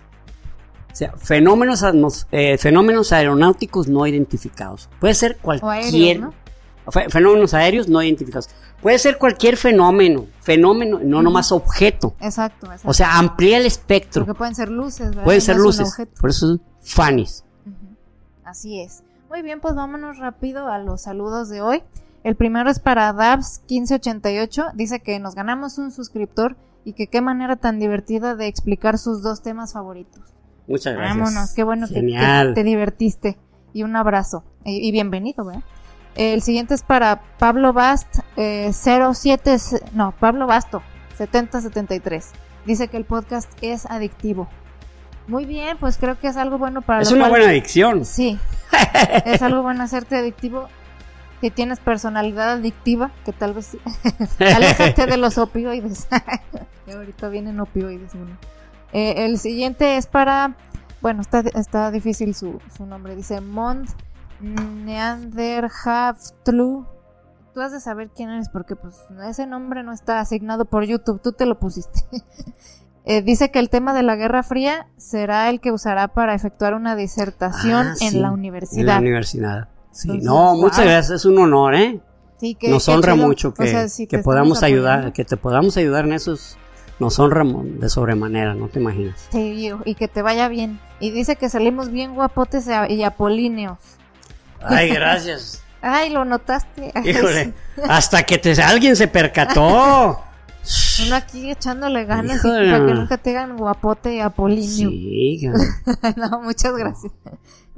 [0.93, 1.85] O sea, fenómenos,
[2.33, 4.89] eh, fenómenos aeronáuticos no identificados.
[5.01, 6.23] Puede ser cualquier...
[7.09, 8.49] fenómenos aéreos no identificados.
[8.83, 11.25] Puede ser cualquier fenómeno, fenómeno, no Ujú.
[11.25, 12.15] nomás objeto.
[12.21, 12.89] Exacto, exacto.
[12.89, 14.25] O sea, amplía el espectro.
[14.25, 15.25] Porque pueden ser luces, ¿verdad?
[15.25, 15.97] Pueden ser luces.
[16.21, 16.61] Por eso es
[16.95, 17.45] FANIS.
[18.45, 19.03] Así es.
[19.29, 21.83] Muy bien, pues vámonos rápido a los saludos de hoy.
[22.29, 24.73] El primero es para Dabs1588.
[24.75, 29.23] Dice que nos ganamos un suscriptor y que qué manera tan divertida de explicar sus
[29.23, 30.21] dos temas favoritos.
[30.67, 31.17] Muchas gracias.
[31.19, 33.39] Vámonos, qué bueno que- te divertiste.
[33.73, 34.45] Y un abrazo.
[34.63, 35.63] Y, y bienvenido, ¿verdad?
[36.17, 39.57] El siguiente es para Pablo Bast, eh, 07,
[39.95, 40.83] no, Pablo Basto,
[41.17, 42.33] 7073.
[42.67, 44.49] Dice que el podcast es adictivo.
[45.29, 48.05] Muy bien, pues creo que es algo bueno para es lo una cual- buena adicción.
[48.05, 48.39] Sí,
[49.25, 50.69] es algo bueno hacerte adictivo.
[51.41, 53.77] Si tienes personalidad adictiva, que tal vez
[54.41, 56.09] aléjate de los opioides.
[56.93, 58.13] Ahorita vienen opioides.
[58.15, 58.37] bueno.
[58.93, 60.57] Eh, el siguiente es para,
[61.01, 63.15] bueno, está, está difícil su, su nombre.
[63.15, 63.89] Dice Mond
[64.41, 66.87] Neanderhaftlu.
[67.55, 68.97] Tú has de saber quién eres porque pues
[69.29, 71.21] ese nombre no está asignado por YouTube.
[71.23, 72.01] Tú te lo pusiste.
[73.11, 76.75] Eh, dice que el tema de la Guerra Fría será el que usará para efectuar
[76.75, 78.85] una disertación Ah, en la En universidad.
[78.85, 79.69] la universidad.
[79.99, 80.87] Sí, Entonces, no, muchas wow.
[80.87, 81.11] gracias.
[81.11, 82.01] Es un honor, ¿eh?
[82.39, 86.05] Sí, que- Nos honra mucho O que, sea, que podamos ayudar, que te podamos ayudar
[86.05, 86.57] en esos
[87.01, 89.29] nos honra de sobremanera, no te imaginas.
[89.31, 90.81] Sí, y que te vaya bien.
[91.01, 93.79] Y dice que salimos bien guapotes y apolíneos.
[94.61, 95.63] Ay, gracias.
[95.81, 96.93] Ay, lo notaste.
[97.05, 97.55] Híjole,
[97.89, 100.21] hasta que te, alguien se percató.
[101.07, 104.91] Uno aquí echándole ganas para que nunca te hagan guapote y apolíneo.
[104.91, 105.41] Sí,
[106.17, 107.13] no, muchas gracias.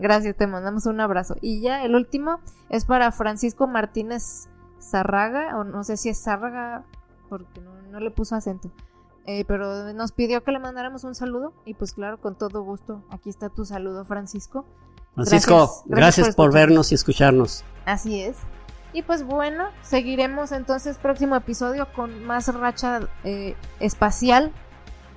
[0.01, 1.37] Gracias, te mandamos un abrazo.
[1.43, 2.41] Y ya el último
[2.71, 4.49] es para Francisco Martínez
[4.81, 6.85] Zárraga, o no sé si es Zárraga,
[7.29, 8.71] porque no, le puso acento.
[9.27, 13.05] Eh, pero nos pidió que le mandáramos un saludo y pues claro, con todo gusto,
[13.11, 14.65] aquí está tu saludo, Francisco.
[15.15, 17.63] Francisco, gracias, por, vernos y escucharnos.
[17.85, 18.37] Así es.
[18.95, 24.51] Y pues bueno, seguiremos entonces próximo episodio con más racha eh, espacial,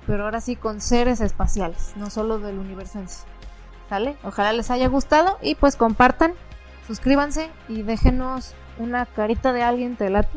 [0.06, 3.22] pero ahora sí con seres espaciales, no solo del universo en sí.
[3.94, 4.16] ¿Sale?
[4.24, 6.32] Ojalá les haya gustado y pues compartan,
[6.88, 10.36] suscríbanse y déjenos una carita de alguien, te late,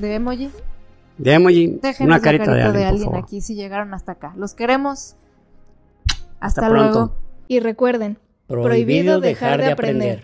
[0.00, 0.50] de emoji.
[1.16, 4.32] De emoji, una carita, de alguien, aquí si llegaron hasta acá.
[4.36, 5.14] Los queremos.
[6.40, 7.14] Hasta, luego.
[7.46, 8.18] Y recuerden,
[8.48, 10.14] prohibido dejar de aprender.